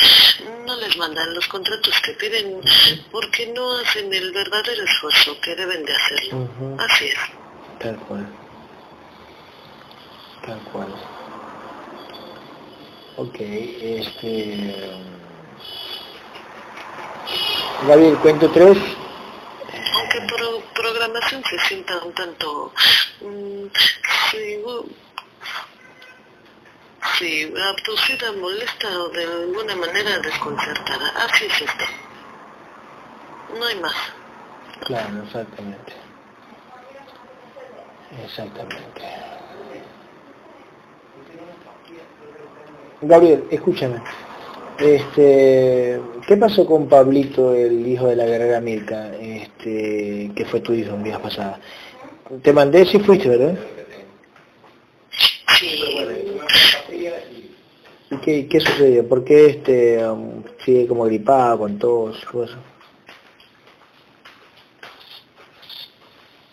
[0.67, 2.63] no les mandan los contratos que piden
[3.13, 6.49] porque no hacen el verdadero esfuerzo que deben de hacerlo.
[6.79, 7.19] Así es.
[7.79, 8.27] Tal cual.
[10.47, 10.95] Tal cual.
[13.19, 15.16] Ok, este...
[17.85, 18.79] Gabriel, cuento tres.
[19.95, 22.73] Aunque por programación se sienta un tanto...
[23.21, 23.69] Um,
[27.19, 31.13] sí, abducida, molesta o de alguna manera desconcertada.
[31.25, 31.85] Así es esto.
[33.59, 33.95] No hay más.
[34.81, 35.93] Claro, exactamente.
[38.25, 39.03] Exactamente.
[43.03, 44.03] Gabriel, escúchame.
[44.79, 50.73] Este, ¿Qué pasó con Pablito, el hijo de la guerrera Mirka, este, que fue tu
[50.73, 51.61] hijo un día pasada?
[52.43, 53.57] Te mandé si fuiste, ¿verdad?
[55.61, 55.81] Sí.
[58.11, 59.09] ¿Y qué, qué sucedió?
[59.09, 62.25] ¿Por qué este, um, sigue como gripado con tos?
[62.25, 62.59] Cosas?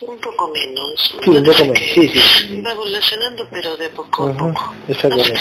[0.07, 1.15] Un poco menos.
[1.23, 1.79] Sí, un poco menos.
[1.93, 4.73] Sí, sí, Va evolucionando, pero de poco a poco.
[4.87, 5.39] Exactamente.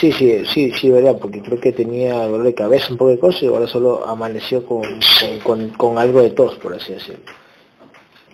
[0.00, 3.18] Sí, sí, sí, sí, verdad, porque creo que tenía dolor de cabeza, un poco de
[3.18, 4.82] cosas, y ahora solo amaneció con,
[5.42, 7.24] con, con, algo de tos, por así decirlo.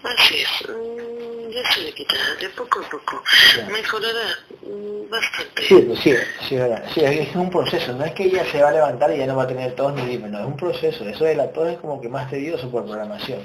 [0.03, 0.69] Así es.
[0.69, 3.23] Mm, ya se le quitará, de poco a poco.
[3.71, 5.63] Mejorará mm, bastante.
[5.63, 6.15] Sí, pues sí,
[6.49, 6.85] sí, verdad.
[6.95, 9.37] Sí, es un proceso, no es que ella se va a levantar y ya no
[9.37, 11.05] va a tener tos ni gripe, no, es un proceso.
[11.05, 13.41] Eso de la tos es como que más tedioso por programación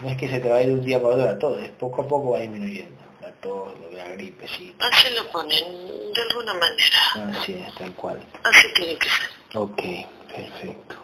[0.00, 1.58] no es que se te va a ir de un día para otro a todo,
[1.58, 4.74] es poco a poco va disminuyendo, a todo, la gripe, sí.
[4.78, 5.64] Así lo ponen,
[6.14, 7.38] de alguna manera.
[7.38, 8.20] Así es, tal cual.
[8.44, 9.56] Así tiene que ser.
[9.56, 9.82] Ok,
[10.34, 10.96] perfecto.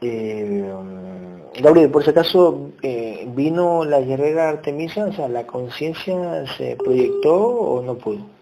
[0.00, 0.72] Eh,
[1.58, 5.06] Gabriel, por si acaso, eh, ¿vino la guerrera Artemisa?
[5.06, 8.36] O sea, ¿la conciencia se proyectó o no pudo?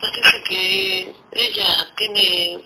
[0.00, 2.58] parece que ella tiene,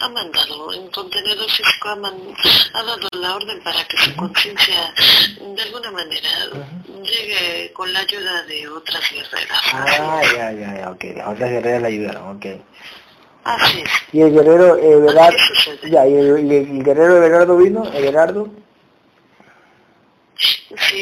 [0.00, 4.92] ha mandado en contenedor físico, ha, dado la orden para que su conciencia
[5.40, 6.28] de alguna manera
[7.02, 9.60] llegue con la ayuda de otras guerreras.
[9.72, 11.04] Ah, ya, ya, ya, ok.
[11.16, 12.46] Las otras guerreras la ayudaron, ok.
[13.44, 13.90] Así es.
[14.12, 15.38] Y el guerrero Everardo,
[15.88, 18.48] ya, y el, el, guerrero Everardo vino, Everardo.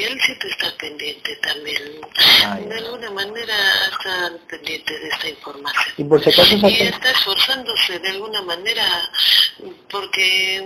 [0.03, 2.01] Él siempre está pendiente también.
[2.69, 3.55] De alguna manera
[3.93, 5.95] está pendiente de esta información.
[5.97, 8.85] Y por si acaso Y está esforzándose de alguna manera
[9.91, 10.59] porque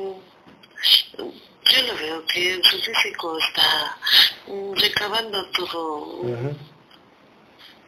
[1.64, 3.96] yo lo veo que su físico está
[4.76, 6.22] recabando todo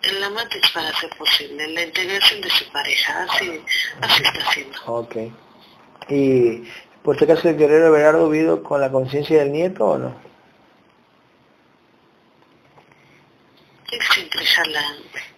[0.03, 3.25] en la matriz para hacer posible la integración de su pareja.
[3.25, 3.61] Así,
[4.01, 4.79] así está haciendo.
[4.87, 5.17] Ok.
[6.09, 6.63] ¿Y
[7.03, 10.30] por si acaso el guerrero Everardo vivido con la conciencia del nieto o no?
[14.13, 14.97] Siempre jala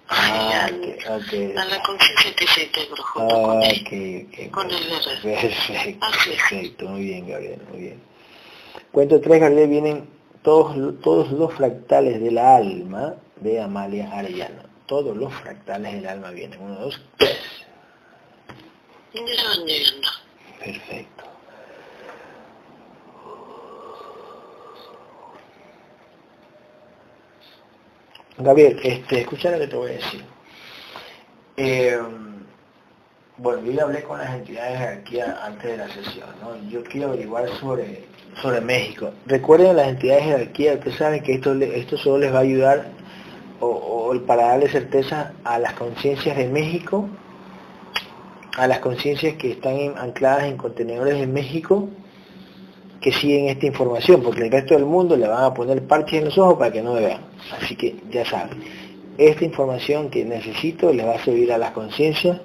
[0.09, 0.69] ah,
[1.19, 4.83] okay, a la conciencia que se integró junto ah, con okay, con el
[5.23, 8.03] Perfecto, perfecto, muy bien Gabriel, muy bien.
[8.91, 10.09] Cuento tres, Gabriel, vienen
[10.43, 14.63] todos, todos los fractales del alma de Amalia Arellano.
[14.87, 16.61] Todos los fractales del alma vienen.
[16.61, 17.39] Uno, dos, tres.
[20.59, 21.22] Perfecto.
[28.43, 30.25] Gabriel, este, escucha lo que te voy a decir.
[31.57, 31.99] Eh,
[33.39, 36.57] bueno, yo ya hablé con las entidades de aquí antes de la sesión, ¿no?
[36.69, 38.05] Yo quiero averiguar sobre,
[38.41, 39.11] sobre México.
[39.27, 42.87] Recuerden las entidades de jerarquía, ustedes saben que esto, esto solo les va a ayudar
[43.61, 47.09] o, para darle certeza a las conciencias de México,
[48.59, 51.89] a las conciencias que están ancladas en contenedores de México,
[53.03, 56.27] que siguen esta información, porque el resto del mundo le van a poner parches en
[56.27, 57.21] los ojos para que no me vean.
[57.61, 58.59] Así que ya saben,
[59.19, 62.41] esta información que necesito les va a servir a las conciencias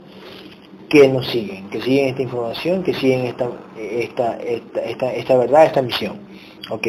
[0.90, 5.82] que nos siguen, que siguen esta información, que siguen esta, esta, esta, esta, verdad, esta
[5.82, 6.18] misión.
[6.72, 6.88] Ok.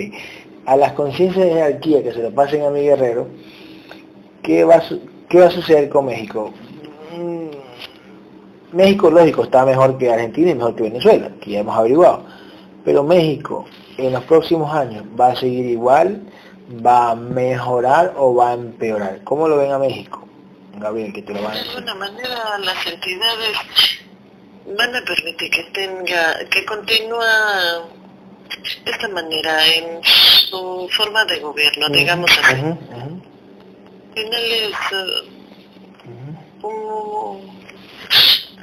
[0.65, 3.27] A las conciencias de jerarquía que se lo pasen a mi guerrero,
[4.43, 4.82] ¿qué va,
[5.28, 6.53] ¿qué va a suceder con México?
[8.73, 12.24] México, lógico, está mejor que Argentina y mejor que Venezuela, que ya hemos averiguado.
[12.84, 16.22] Pero México en los próximos años va a seguir igual,
[16.84, 19.22] va a mejorar o va a empeorar.
[19.24, 20.26] ¿Cómo lo ven a México?
[20.76, 23.56] Gabriel, que te lo van a De alguna manera las entidades
[24.76, 27.88] van a permitir que tenga, que continúa
[28.84, 32.55] esta manera en su forma de gobierno, digamos así.
[32.55, 32.76] Eh,
[36.06, 36.36] ujú.
[36.62, 37.57] un-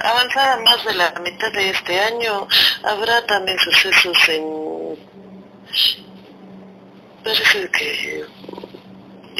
[0.00, 2.46] avanzada más de la mitad de este año,
[2.82, 4.96] habrá también sucesos en,
[7.24, 8.24] parece que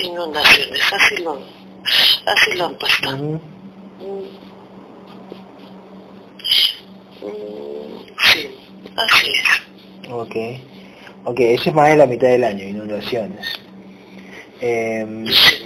[0.02, 1.40] inundaciones, así lo,
[2.26, 3.08] así lo han puesto.
[3.10, 3.40] Ujú.
[4.00, 4.46] Mm.
[7.22, 8.50] Mm, Sí,
[8.96, 10.10] así es.
[10.12, 10.36] Ok.
[11.24, 13.46] Ok, eso es más de la mitad del año, inundaciones.
[14.60, 15.24] Eh,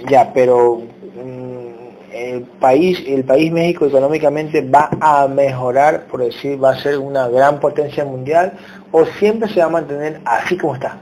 [0.09, 0.81] ya, pero
[1.15, 6.97] mm, el país, el país México económicamente va a mejorar, por decir, va a ser
[6.97, 8.53] una gran potencia mundial,
[8.91, 10.97] o siempre se va a mantener así como está.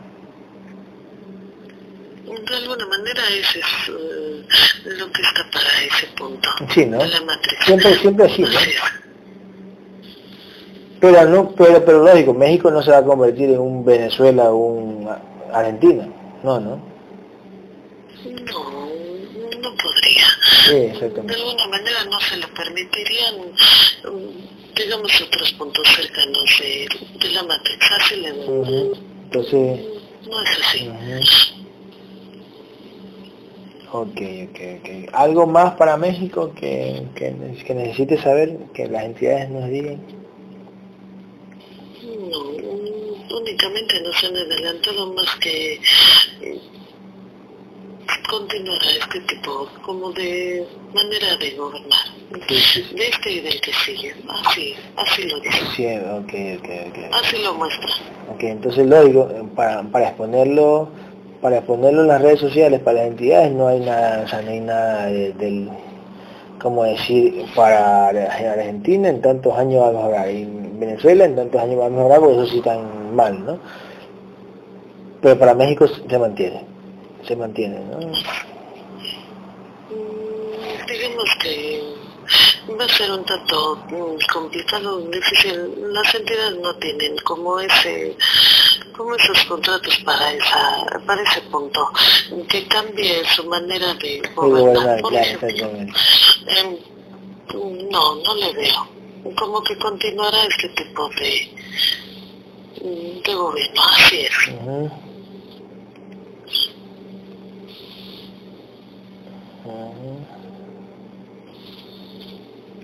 [2.26, 4.44] De alguna manera ese es eh,
[4.98, 6.98] lo que está para ese punto Sí, ¿no?
[6.98, 7.60] de la matriz.
[7.64, 8.50] Siempre, siempre así, ¿no?
[11.00, 14.58] Pero no, pero, pero lógico, México no se va a convertir en un Venezuela o
[14.58, 15.10] un
[15.54, 16.08] Argentina.
[16.44, 16.82] No, no.
[18.26, 18.79] No.
[20.70, 26.88] Sí, De alguna manera no se lo permitirían, mm, digamos, otros puntos cercanos de,
[27.20, 27.80] de la matriz.
[28.00, 28.94] Así le Ujú.
[29.24, 29.80] Entonces,
[30.28, 30.88] No es así.
[30.88, 31.60] Ujú.
[33.92, 35.14] Ok, ok, ok.
[35.14, 37.34] ¿Algo más para México que, que,
[37.66, 40.00] que necesite saber, que las entidades nos digan?
[42.30, 42.40] No,
[43.38, 45.82] únicamente nos han adelantado más que
[48.30, 52.00] mm, continuar este tipo como de manera de gobernar.
[52.48, 52.96] Sí, sí, sí.
[52.96, 54.16] De este y del que sigue.
[54.30, 55.60] Así, así lo dice.
[55.76, 57.14] Sí, ok, ok, ok.
[57.24, 57.90] Así lo muestra.
[58.34, 60.90] Ok, entonces lógico, eh, para, para exponerlo,
[61.42, 64.52] para exponerlo en las redes sociales, para las entidades no hay nada, o sea, no
[64.52, 65.70] hay nada de- del,
[66.62, 71.62] como decir, para Argentina en tantos años va a mejorar, y en Venezuela en tantos
[71.62, 73.58] años va a mejorar, porque eso sí tan mal, ¿no?
[75.22, 76.62] Pero para México se mantiene,
[77.30, 78.00] se mantiene, ¿no?
[79.90, 81.84] Mm, digamos que
[82.78, 85.94] va a ser un tanto mm, complicado, difícil.
[85.94, 88.18] Las entidades no tienen como ese,
[88.98, 91.88] como esos contratos para esa, para ese punto,
[92.48, 95.00] que cambie su manera de gobernar.
[95.02, 95.68] Por ejemplo,
[96.58, 96.78] em,
[97.92, 98.90] no, no le veo.
[99.36, 101.32] Como que continuará este tipo de,
[102.82, 105.09] mm, de gobierno, así es.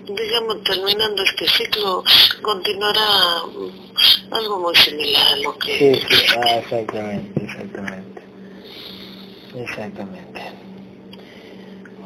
[0.06, 2.02] Digamos, terminando este ciclo,
[2.42, 3.00] continuará
[3.46, 5.78] mm, algo muy similar a lo que...
[5.78, 8.22] Sí, sí, ah, exactamente, exactamente.
[9.56, 10.40] Exactamente.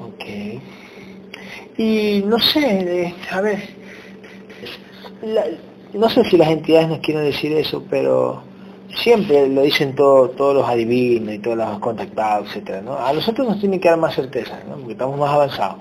[0.02, 0.60] Ok.
[1.78, 2.60] Y no sé,
[3.06, 3.68] eh, a ver,
[5.22, 5.46] la-
[5.92, 8.42] no sé si las entidades nos quieren decir eso, pero
[8.94, 12.96] siempre lo dicen todo, todos los adivinos y todos los contactados, etcétera, ¿no?
[12.98, 14.76] A nosotros nos tienen que dar más certeza, ¿no?
[14.76, 15.76] Porque estamos más avanzados.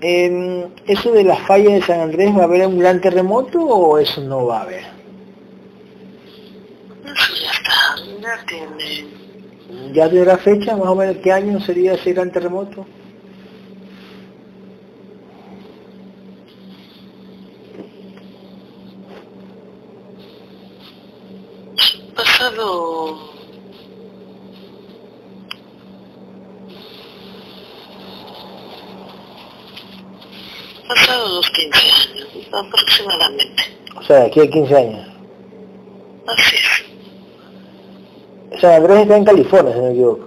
[0.00, 3.98] Em, ¿Eso de la falla de San Andrés va a haber un gran terremoto o
[3.98, 4.84] eso no va a haber?
[7.04, 9.20] Eso ya está, ya tiene...
[9.92, 12.86] ¿Ya tendrá fecha más o menos qué año sería ese gran terremoto?
[22.14, 23.30] Pasado...
[30.88, 33.62] Pasado los 15 años, aproximadamente.
[33.96, 35.06] O sea, aquí a 15 años.
[36.26, 36.84] Así es.
[38.60, 40.26] San Andrés está en California, si no me equivoco.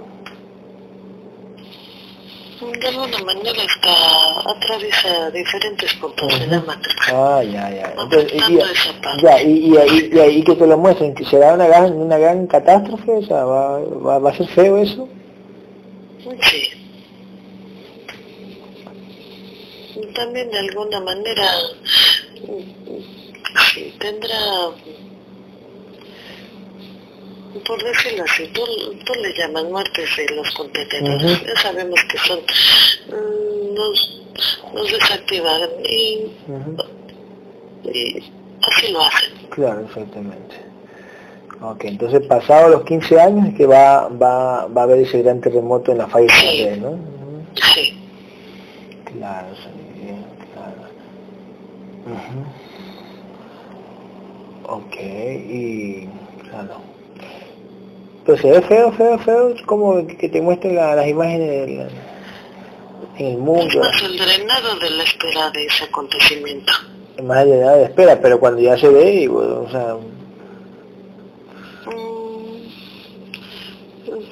[2.80, 3.94] De alguna manera está,
[4.50, 6.96] atraviesa diferentes puntos de la matriz.
[7.14, 7.94] Ah, ya, ya.
[7.98, 8.58] Entonces, y,
[9.22, 9.78] ya, y, y,
[10.18, 13.44] y- y que te lo muestren, que será una gran, una gran catástrofe, o sea,
[13.46, 15.08] va, va, va a ser feo eso.
[16.42, 16.70] Sí.
[19.96, 21.44] Y También de alguna manera
[22.48, 22.84] mm,
[23.74, 24.38] sí, tendrá,
[27.66, 28.64] por decirlo así, tú,
[29.06, 31.44] tú le llamas muertes de los competidores.
[31.46, 34.22] Ya sabemos que son, mm, nos,
[34.74, 36.32] nos desactivan y,
[37.90, 38.24] y
[38.62, 39.32] así lo hacen.
[39.50, 40.56] Claro, exactamente.
[41.62, 45.40] Ok, entonces pasado los 15 años es que va, va, va a haber ese gran
[45.40, 46.98] terremoto en la falla de San Andrés, ¿no?
[47.74, 48.00] Sí.
[49.06, 49.83] Claro, sí,
[52.06, 52.46] bien,
[54.64, 54.78] claro.
[54.78, 56.08] Ok, y
[56.50, 56.82] claro.
[58.26, 61.92] Pero se ve feo, feo, feo, como que te muestren las imágenes
[63.18, 63.66] en el mundo.
[63.68, 66.72] Es más el drenado de la espera de ese acontecimiento.
[67.24, 69.96] Más drenado de espera, pero cuando ya se ve, y, bueno, o sea...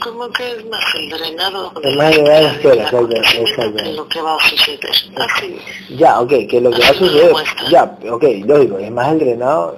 [0.01, 4.49] como que es más el drenado es más el drenado que lo que va a
[4.49, 4.79] suceder.
[5.15, 5.57] Así.
[5.95, 7.33] Ya, ok, que lo que va a suceder,
[7.69, 9.77] ya, ok, lógico, es más el drenado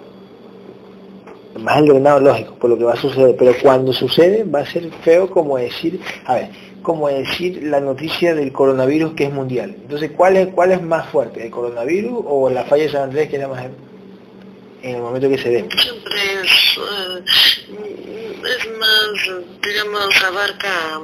[1.59, 4.65] más el drenado lógico, por lo que va a suceder, pero cuando sucede va a
[4.65, 6.49] ser feo como decir, a ver,
[6.81, 9.75] como decir la noticia del coronavirus que es mundial.
[9.81, 13.29] Entonces, ¿cuál es, cuál es más fuerte, el coronavirus o la falla de San Andrés
[13.29, 13.65] que era más
[14.83, 15.67] en el momento que se dé?
[15.77, 17.23] Siempre es, eh,
[18.43, 20.99] es más, digamos, abarca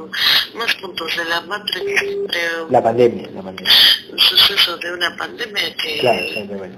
[0.56, 2.02] más puntos de la matriz.
[2.70, 3.74] La pandemia, la pandemia.
[4.12, 6.00] El suceso de una pandemia que...
[6.00, 6.78] Claro, exactamente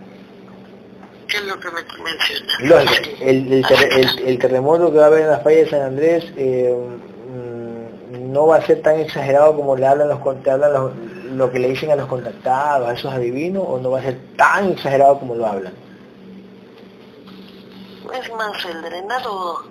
[1.27, 2.53] ¿Qué es lo que me menciona?
[2.59, 3.65] Lógico, el, el,
[4.27, 8.47] el, terremoto que va a haber en la falla de San Andrés eh, mm, no
[8.47, 11.89] va a ser tan exagerado como le hablan los, te hablan lo que le dicen
[11.89, 15.47] a los contactados, a esos adivinos, o no va a ser tan exagerado como lo
[15.47, 15.73] hablan.
[18.13, 19.63] Es más, el drenado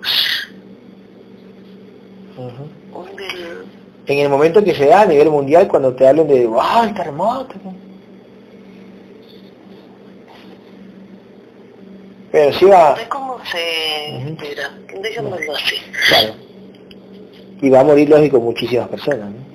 [4.07, 6.93] En el momento que se da a nivel mundial, cuando te hablan de, ¡ah, el
[6.93, 7.55] terremoto!
[12.31, 12.97] Pero sí va...
[13.09, 15.75] cómo se espera, dejémoslo así.
[16.07, 16.33] Claro.
[17.61, 19.51] Y va a morir, lógico, muchísimas personas, ¿no?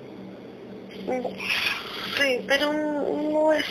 [2.18, 3.64] Sí, pero no es...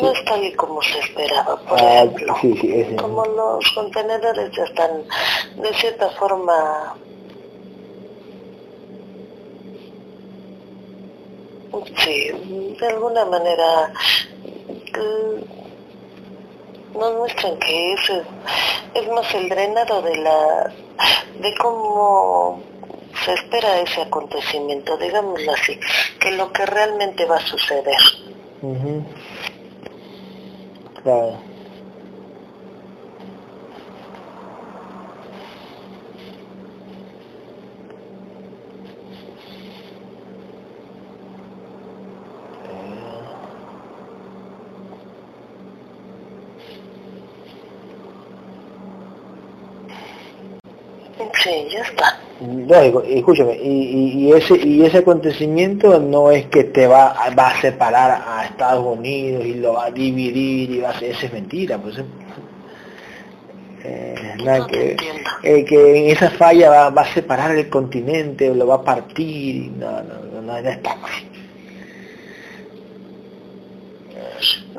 [0.00, 2.36] No es tal y como se esperaba, por ah, ejemplo.
[2.40, 5.04] Sí, sí, como los contenedores ya están
[5.56, 6.94] de cierta forma
[12.04, 12.30] Sí,
[12.80, 13.92] de alguna manera
[14.92, 15.42] mm,
[16.98, 18.22] nos muestran que eso
[18.94, 20.72] es, más el drenado de la
[21.40, 22.62] de cómo
[23.24, 25.78] se espera ese acontecimiento, digámoslo así,
[26.20, 27.98] que lo que realmente va a suceder.
[31.04, 31.44] Claro.
[51.42, 51.68] Sí,
[52.62, 52.84] está.
[52.84, 58.22] escúchame, y, y, ese y ese acontecimiento no es que te va, va a separar
[58.26, 61.78] a Estados Unidos y lo va a dividir y va a ser, eso es mentira,
[61.78, 61.96] pues
[63.84, 64.96] eh, nada que,
[65.42, 69.70] eh, que en esa falla va, va, a separar el continente, lo va a partir,
[69.72, 70.96] no, no, no, no, está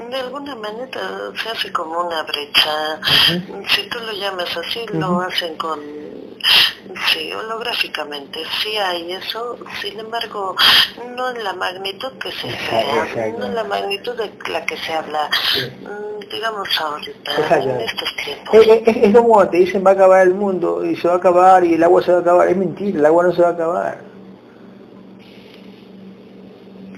[0.09, 2.99] de alguna manera se hace como una brecha.
[3.67, 5.79] Si tú lo llamas así, lo hacen con,
[7.11, 8.39] sí, holográficamente.
[8.61, 10.55] Sí hay eso, sin embargo,
[11.15, 14.93] no en la magnitud que se espera, no en la magnitud de la que se
[14.93, 15.29] habla,
[15.81, 18.55] mm, digamos ahorita, en estos tiempos.
[18.67, 21.73] Es, como te dicen va a acabar el mundo y se va a acabar y
[21.73, 22.47] el agua se va a acabar.
[22.47, 24.01] Es mentira, el agua no se va a acabar.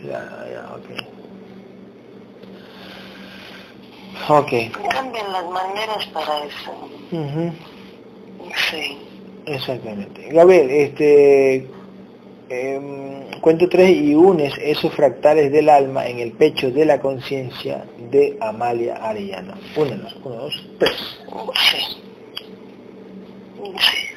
[0.01, 0.37] Claro.
[4.29, 4.51] Ok.
[4.89, 6.89] Cambian las maneras para eso.
[8.69, 9.06] Sí.
[9.47, 10.29] Exactamente.
[10.45, 11.71] Ver, este,
[12.49, 17.85] em, cuento tres y unes esos fractales del alma en el pecho de la conciencia
[17.97, 19.55] de Amalia Arellano.
[19.77, 20.97] Únelos, uno, dos, tres.
[21.71, 21.77] Sí.
[23.55, 24.07] Sí.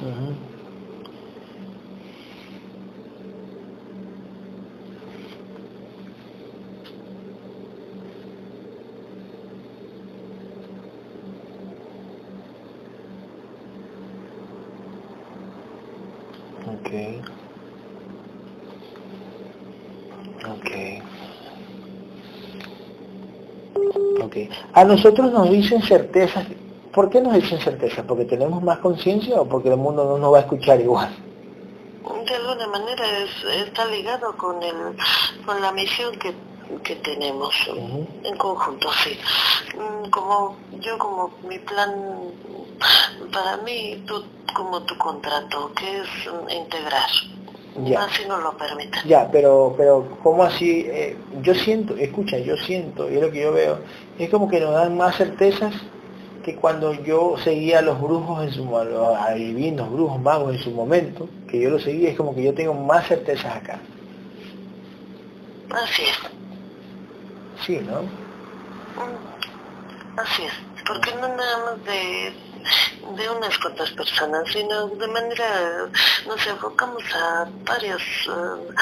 [0.00, 0.53] Okay.
[20.58, 21.02] Okay.
[24.22, 24.48] Okay.
[24.72, 26.46] A nosotros nos dicen certezas
[26.94, 28.04] ¿Por qué nos dicen certeza?
[28.04, 31.10] ¿Porque tenemos más conciencia o porque el mundo no nos va a escuchar igual?
[32.24, 33.04] De alguna manera
[33.66, 34.96] está ligado con, el,
[35.44, 36.32] con la misión que,
[37.02, 37.54] tenemos
[38.22, 39.18] en conjunto, sí.
[39.76, 41.92] Mm, como yo como mi plan,
[43.32, 44.22] para mí, tú
[44.54, 47.08] como tu contrato, que es integrar.
[47.84, 48.04] Ya.
[48.04, 49.00] Así no lo permiten.
[49.04, 50.86] Ya, pero, pero ¿cómo así?
[50.86, 53.80] Eh, yo siento, escucha, yo siento, y es lo que yo veo,
[54.18, 55.74] es como que nos dan más certezas
[56.44, 60.60] que cuando yo seguía a los brujos en su a los adivinos, brujos, magos en
[60.60, 63.80] su momento, que yo los seguía, es como que yo tengo más certezas acá.
[65.70, 66.18] Así es.
[67.66, 68.02] Sí, ¿no?
[68.02, 70.52] Mm, Así es.
[70.86, 72.32] Porque no nada más de,
[73.16, 75.88] de unas cuantas personas, sino de manera,
[76.26, 78.74] nos enfocamos a varios eh,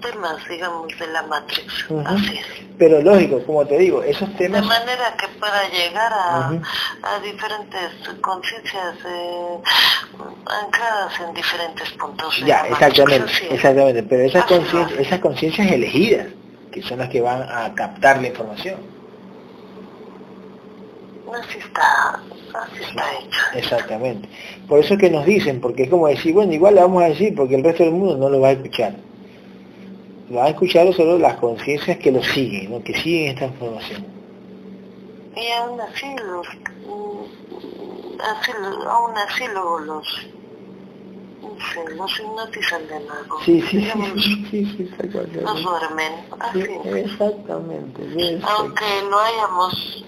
[0.00, 1.86] temas, digamos, de la Matrix.
[2.04, 2.46] Así es.
[2.78, 4.64] Pero lógico, como te digo, esos De temas...
[4.64, 6.50] manera que pueda llegar a,
[7.22, 7.90] diferentes
[8.20, 9.58] conciencias eh,
[10.64, 12.40] ancladas en diferentes puntos.
[12.40, 16.26] de Ya, la exactamente, exactamente, pero esas conciencias, esas conciencias elegidas,
[16.72, 18.80] que son las que van a captar la información.
[21.32, 22.20] Así está,
[22.80, 23.40] está hecho.
[23.54, 24.28] Exactamente.
[24.68, 27.06] Por eso es que nos dicen, porque es como decir, bueno, igual le vamos a
[27.08, 28.94] decir, porque el resto del mundo no lo va a escuchar.
[30.30, 32.82] Lo van a escuchar solo las conciencias que lo siguen, ¿no?
[32.82, 34.04] que siguen esta información.
[35.36, 36.46] Y aún así los,
[36.86, 43.40] mm, así, lo- aún así los, no sé, los hipnotizan de nuevo.
[43.44, 44.90] Sí, sí, sí, sí, sí.
[45.42, 48.02] Los duermen, así exactamente.
[48.56, 50.04] Aunque lo hayamos,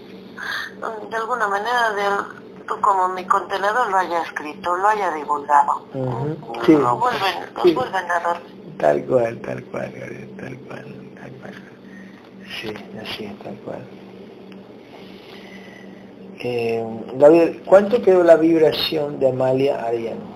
[1.10, 5.86] de alguna manera, de, tú como mi contenedor lo haya escrito, lo haya divulgado.
[5.92, 7.74] Mm, sí, lo vuelven, sí.
[7.74, 8.76] vuelven a dormir.
[8.78, 9.92] Tal cual, tal cual,
[10.38, 11.54] tal cual, tal cual.
[12.60, 13.84] Sí, así tal cual.
[16.40, 16.84] Eh,
[17.14, 20.34] Gabriel, ¿cuánto quedó la vibración de Amalia Ariano?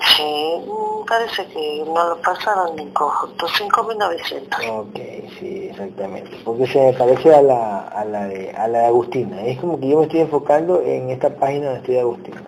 [0.00, 0.62] Sí,
[1.08, 4.80] parece que no lo pasaron en conjunto, 5.900.
[4.80, 4.98] Ok,
[5.38, 6.30] sí, exactamente.
[6.44, 9.44] Porque se me parece a la, a la de a la de Agustina.
[9.46, 12.42] Es como que yo me estoy enfocando en esta página donde estoy de Agustina.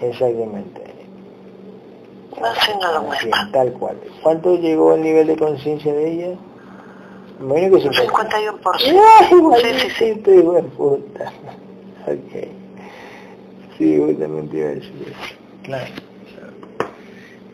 [0.00, 0.82] Exactamente.
[2.42, 3.42] Así no lo muestra.
[3.46, 3.96] es, tal cual.
[4.22, 6.36] ¿Cuánto llegó el nivel de conciencia de ella?
[7.40, 8.38] Imagino que Un 50.
[8.38, 8.62] 51%.
[9.54, 10.04] ¡Ay, Sí, sí, sí.
[10.38, 11.32] hijo de puta!
[12.06, 12.48] Ok.
[13.78, 15.34] Sí, justamente iba a decir eso.
[15.62, 15.86] Claro.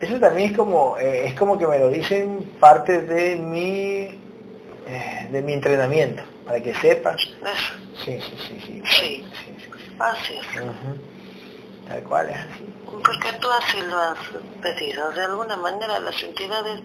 [0.01, 4.19] Eso también es como, eh, es como que me lo dicen parte de mi,
[4.87, 7.21] eh, de mi entrenamiento, para que sepas.
[7.21, 7.73] Eso,
[8.03, 8.81] Sí, sí, sí, sí.
[8.83, 9.25] Sí.
[9.45, 9.95] sí, sí.
[9.99, 10.61] así es.
[10.61, 10.97] Ujú.
[11.87, 12.65] Tal cual es así.
[12.85, 14.17] Porque tú así lo has
[14.61, 15.11] pedido.
[15.11, 16.81] De alguna manera las entidades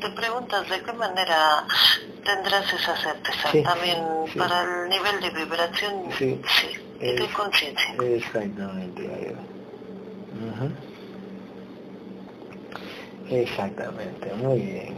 [0.00, 1.64] te preguntas de qué manera
[2.24, 3.50] tendrás esa certeza.
[3.50, 3.98] Sí, También
[4.32, 4.38] sí.
[4.38, 6.40] para el nivel de vibración, Sí.
[7.00, 7.94] y de conciencia.
[8.02, 9.36] Exactamente, Gabriel.
[10.54, 10.91] Ujú.
[13.30, 14.94] Exactamente, muy bien.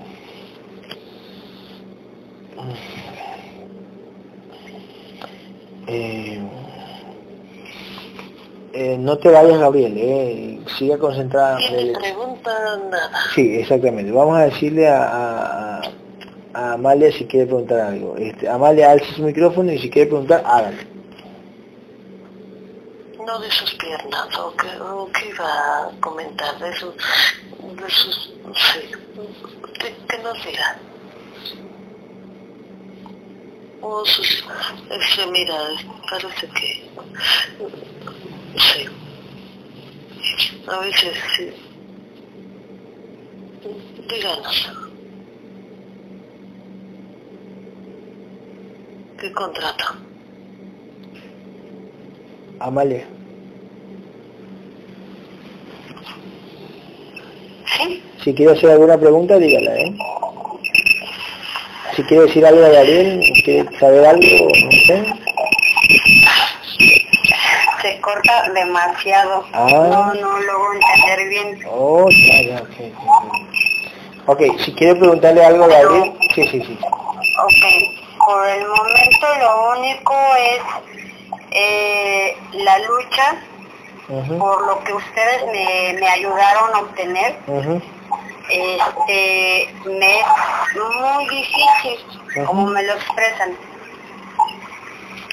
[5.86, 6.40] Eh,
[8.72, 11.58] eh, no te vayas, Gabriel, eh, siga concentrada.
[11.70, 13.10] Me pregunta nada.
[13.34, 14.10] Sí, exactamente.
[14.10, 15.80] Vamos a decirle a, a,
[16.54, 18.16] a- Amalia si quiere preguntar algo.
[18.16, 20.76] Este, Amalia alza su micrófono y si quiere preguntar, hágalo.
[23.26, 25.44] No de sus piernas, o que, o que iba
[25.88, 26.94] a comentar de sus,
[27.76, 28.90] de sus, sí,
[29.78, 30.78] que, que nos diga.
[33.80, 34.44] O sus,
[34.90, 35.80] extremidades,
[36.10, 36.90] parece que,
[38.56, 38.88] sí.
[40.66, 41.52] A veces, sí.
[44.08, 44.72] Díganos.
[49.18, 49.84] ¿Qué contrato?
[52.60, 53.13] Amalia.
[57.66, 58.02] ¿Sí?
[58.22, 59.94] Si quiere hacer alguna pregunta, dígala, ¿eh?
[61.94, 65.04] Si quiere decir algo a Gabriel, quiere saber algo, no sé.
[67.82, 69.44] se corta demasiado.
[69.52, 69.68] Ah.
[69.70, 71.60] No, no logro entender bien.
[71.70, 73.34] Oh, ya, ya, ok, ok.
[74.26, 76.78] Ok, si quiere preguntarle algo a Gabriel, sí, sí, sí.
[76.82, 80.60] Ok, por el momento lo único es
[81.50, 83.36] eh, la lucha
[84.06, 87.36] Por lo que ustedes me, me ayudaron a obtener.
[88.50, 90.26] Este, me es
[91.00, 93.56] muy difícil, como me lo expresan.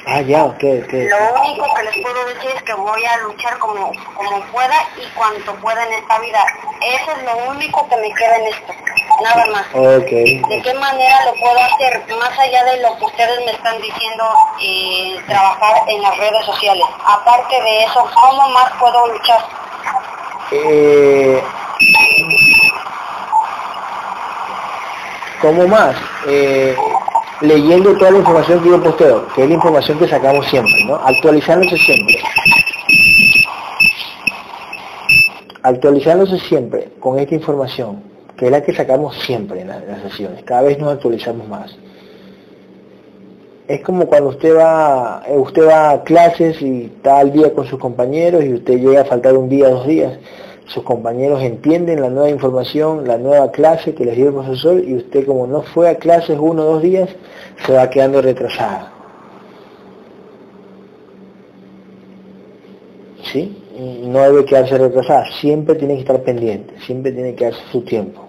[0.07, 0.93] Ah, ya, ok, ok.
[0.93, 5.07] Lo único que les puedo decir es que voy a luchar como, como pueda y
[5.15, 6.43] cuanto pueda en esta vida.
[6.81, 8.73] Eso es lo único que me queda en esto.
[9.23, 9.71] Nada más.
[9.73, 12.03] ¿De qué manera lo puedo hacer?
[12.17, 16.83] Más allá de lo que ustedes me están diciendo, eh, trabajar en las redes sociales.
[17.05, 19.45] Aparte de eso, ¿cómo más puedo luchar?
[20.51, 21.43] Eh,
[25.41, 25.95] ¿Cómo más?
[26.27, 26.75] Eh,
[27.41, 30.95] leyendo toda la información que yo posteo, que es la información que sacamos siempre, ¿no?
[30.95, 32.19] Actualizándose siempre.
[35.63, 38.01] actualizándose siempre con esta información,
[38.37, 41.75] que es la que sacamos siempre en, las sesiones, cada vez nos actualizamos más.
[43.67, 47.65] Es como cuando usted va, eh, usted va a clases y está al día con
[47.65, 50.17] sus compañeros y usted llega a faltar un día, dos días.
[50.73, 54.95] Sus compañeros entienden la nueva información, la nueva clase que les dio el profesor y
[54.95, 57.09] usted como no fue a clases uno o dos días,
[57.65, 58.89] se va quedando retrasada.
[63.23, 63.57] ¿Sí?
[64.03, 68.21] no debe quedarse retrasada, siempre tiene que estar pendiente, siempre tiene que darse su tiempo.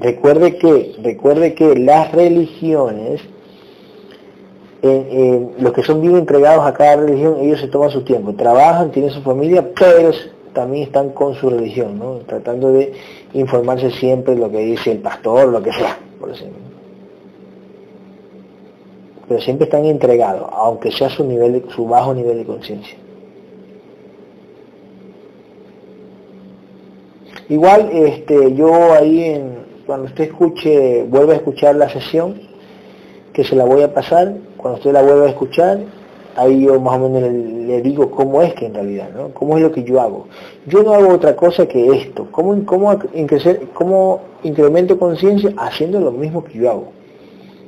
[0.00, 3.20] Recuerde que, recuerde que las religiones,
[4.82, 9.10] los que son bien entregados a cada religión, ellos se toman su tiempo, trabajan, tienen
[9.10, 10.12] su familia, pero
[10.52, 12.18] también están con su religión, ¿no?
[12.26, 12.92] tratando de
[13.32, 16.58] informarse siempre lo que dice el pastor, lo que sea, por ejemplo.
[19.28, 22.96] Pero siempre están entregados, aunque sea su nivel su bajo nivel de conciencia.
[27.50, 32.40] Igual, este, yo ahí, en, cuando usted escuche, vuelva a escuchar la sesión,
[33.32, 35.78] que se la voy a pasar, cuando usted la vuelva a escuchar,
[36.38, 39.28] ahí yo más o menos le, digo cómo es que en realidad, ¿no?
[39.34, 40.28] Cómo es lo que yo hago.
[40.66, 42.28] Yo no hago otra cosa que esto.
[42.30, 42.96] ¿Cómo, cómo,
[43.74, 45.52] cómo incremento conciencia?
[45.56, 46.92] Haciendo lo mismo que yo hago.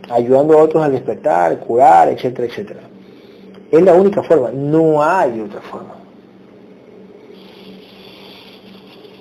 [0.09, 2.81] Ayudando a otros a despertar, curar, etcétera, etcétera.
[3.71, 5.95] Es la única forma, no hay otra forma.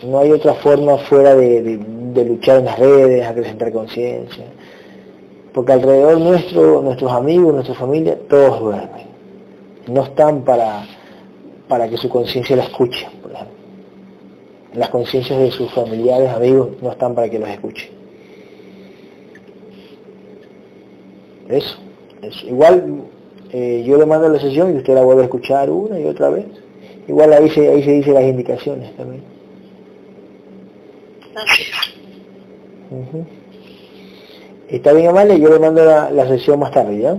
[0.04, 1.80] No hay otra forma fuera de,
[2.26, 4.46] luchar en las redes, acrecentar conciencia.
[5.54, 9.09] Porque alrededor nuestro, nuestros amigos, nuestra familia, todos duermen.
[9.90, 10.86] No están para,
[11.68, 13.56] para que su conciencia la escuche, por ejemplo.
[14.74, 17.90] Las conciencias de sus familiares, amigos, no están para que los escuche.
[21.48, 21.78] Eso,
[22.22, 22.48] eso.
[22.48, 23.04] Igual
[23.52, 26.30] eh, yo le mando la sesión y usted la vuelve a escuchar una y otra
[26.30, 26.46] vez.
[27.08, 29.24] Igual ahí se, ahí se dice las indicaciones también.
[34.68, 37.18] Está bien, Amalia, yo le mando la, sesión más tarde, ¿ya?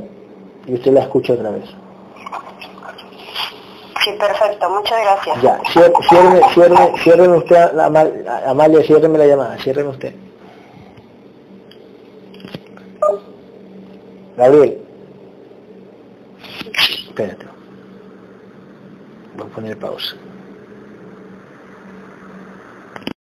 [0.68, 1.64] Y usted la escucha otra vez.
[4.18, 5.42] Perfecto, muchas gracias.
[5.42, 7.78] Ya, ciérreme, ciérreme, ciérreme usted,
[8.46, 10.14] Amalia, ciérreme la llamada, ciérreme usted.
[14.36, 14.78] Gabriel.
[17.08, 17.46] Espérate.
[19.36, 20.16] Voy a poner pausa.